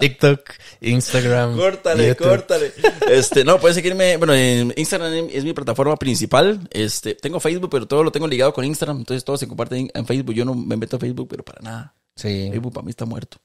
[0.02, 0.40] TikTok,
[0.80, 1.56] Instagram.
[1.56, 2.26] Córtale, YouTube.
[2.26, 2.72] córtale.
[3.08, 4.16] Este, no, puedes seguirme.
[4.16, 6.68] Bueno, en Instagram es mi plataforma principal.
[6.72, 8.98] Este, tengo Facebook, pero todo lo tengo ligado con Instagram.
[8.98, 10.34] Entonces todo se comparte en, en Facebook.
[10.34, 11.94] Yo no me meto a Facebook, pero para nada.
[12.16, 12.48] Sí.
[12.50, 13.38] Facebook para mí está muerto.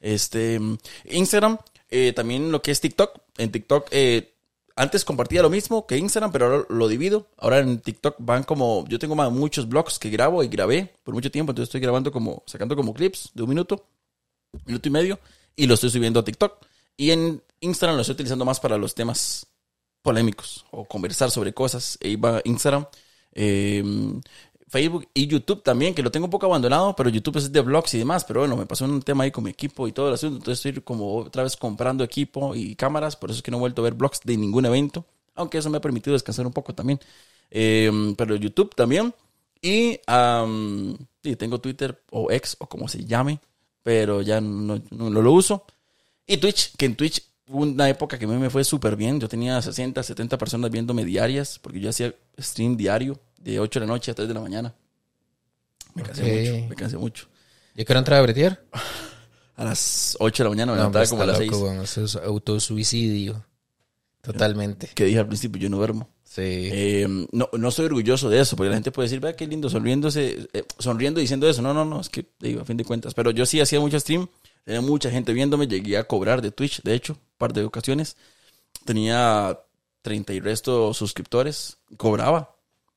[0.00, 0.60] Este,
[1.06, 1.56] Instagram,
[1.88, 3.18] eh, también lo que es TikTok.
[3.38, 4.34] En TikTok, eh,
[4.76, 7.28] antes compartía lo mismo que Instagram, pero ahora lo divido.
[7.38, 11.14] Ahora en TikTok van como, yo tengo más, muchos blogs que grabo y grabé por
[11.14, 13.86] mucho tiempo, entonces estoy grabando como, sacando como clips de un minuto,
[14.66, 15.18] minuto y medio,
[15.56, 16.64] y lo estoy subiendo a TikTok.
[16.96, 19.46] Y en Instagram lo estoy utilizando más para los temas
[20.02, 21.98] polémicos o conversar sobre cosas.
[22.02, 22.86] Ahí va Instagram.
[23.32, 23.82] Eh,
[24.74, 27.94] Facebook y YouTube también, que lo tengo un poco abandonado, pero YouTube es de vlogs
[27.94, 28.24] y demás.
[28.24, 30.38] Pero bueno, me pasó un tema ahí con mi equipo y todo el asunto.
[30.38, 33.14] Entonces estoy como otra vez comprando equipo y cámaras.
[33.14, 35.06] Por eso es que no he vuelto a ver vlogs de ningún evento.
[35.36, 36.98] Aunque eso me ha permitido descansar un poco también.
[37.52, 39.14] Eh, pero YouTube también.
[39.62, 40.96] Y um,
[41.38, 43.38] tengo Twitter o X o como se llame.
[43.84, 45.66] Pero ya no, no, lo uso.
[46.26, 49.20] Y Twitch, que en Twitch una época que a mí me fue súper bien.
[49.20, 51.60] Yo tenía 60, 70 personas viéndome diarias.
[51.60, 54.74] Porque yo hacía stream diario de 8 de la noche a 3 de la mañana.
[55.94, 57.28] Me cansé mucho, me cansé mucho.
[57.76, 58.62] ¿Yo quiero entrar a bretear?
[59.56, 61.48] A las 8 de la mañana me No, levantaba como a las 6.
[61.52, 61.80] loco, weón.
[61.82, 63.44] Eso es autosuicidio.
[64.20, 64.88] Totalmente.
[64.94, 66.08] Que dije al principio, yo no duermo.
[66.24, 66.42] Sí.
[66.42, 69.70] Eh, no, no estoy orgulloso de eso, porque la gente puede decir, vea qué lindo,
[69.70, 71.62] sonriéndose, eh, sonriendo y diciendo eso.
[71.62, 73.14] No, no, no, es que digo, a fin de cuentas.
[73.14, 74.26] Pero yo sí hacía mucho stream,
[74.64, 78.16] tenía mucha gente viéndome, llegué a cobrar de Twitch, de hecho, un par de ocasiones.
[78.84, 79.56] Tenía
[80.02, 82.53] 30 y resto suscriptores, cobraba,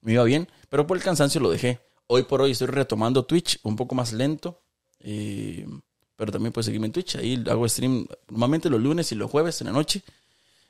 [0.07, 1.81] me iba bien, pero por el cansancio lo dejé.
[2.07, 4.61] Hoy por hoy estoy retomando Twitch, un poco más lento,
[5.01, 5.67] eh,
[6.15, 7.17] pero también puedes seguirme en Twitch.
[7.17, 10.01] Ahí hago stream normalmente los lunes y los jueves en la noche.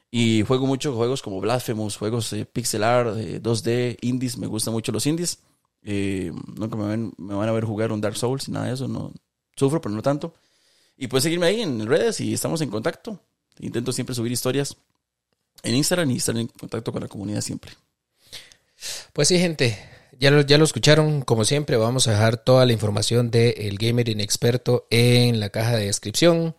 [0.09, 4.39] Y juego mucho juegos como Blasphemous, juegos de pixel art, de 2D, indies.
[4.39, 5.37] Me gustan mucho los indies.
[5.83, 8.87] Eh, nunca me van a ver jugar un Dark Souls y nada de eso.
[8.87, 9.13] No,
[9.55, 10.33] sufro, pero no tanto.
[10.97, 13.19] Y puedes seguirme ahí en redes y estamos en contacto.
[13.59, 14.75] Intento siempre subir historias
[15.61, 17.73] en Instagram y estar en contacto con la comunidad siempre.
[19.13, 19.77] Pues sí, gente,
[20.19, 21.21] ya lo, ya lo escucharon.
[21.21, 25.75] Como siempre, vamos a dejar toda la información de El Gamer Inexperto en la caja
[25.75, 26.55] de descripción.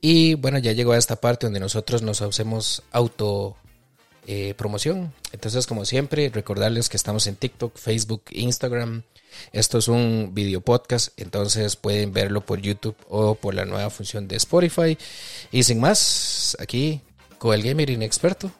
[0.00, 3.56] Y bueno, ya llegó a esta parte donde nosotros nos hacemos auto
[4.26, 5.14] eh, promoción.
[5.32, 9.02] Entonces, como siempre, recordarles que estamos en TikTok, Facebook, Instagram.
[9.52, 14.28] Esto es un video podcast, entonces pueden verlo por YouTube o por la nueva función
[14.28, 14.98] de Spotify.
[15.52, 17.00] Y sin más, aquí
[17.38, 18.50] con el Gamer Inexperto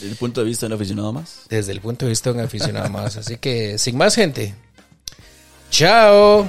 [0.00, 1.40] desde el punto de vista de un aficionado más.
[1.48, 3.16] Desde el punto de vista de un aficionado más.
[3.16, 4.54] Así que, sin más gente.
[5.70, 6.48] Chao.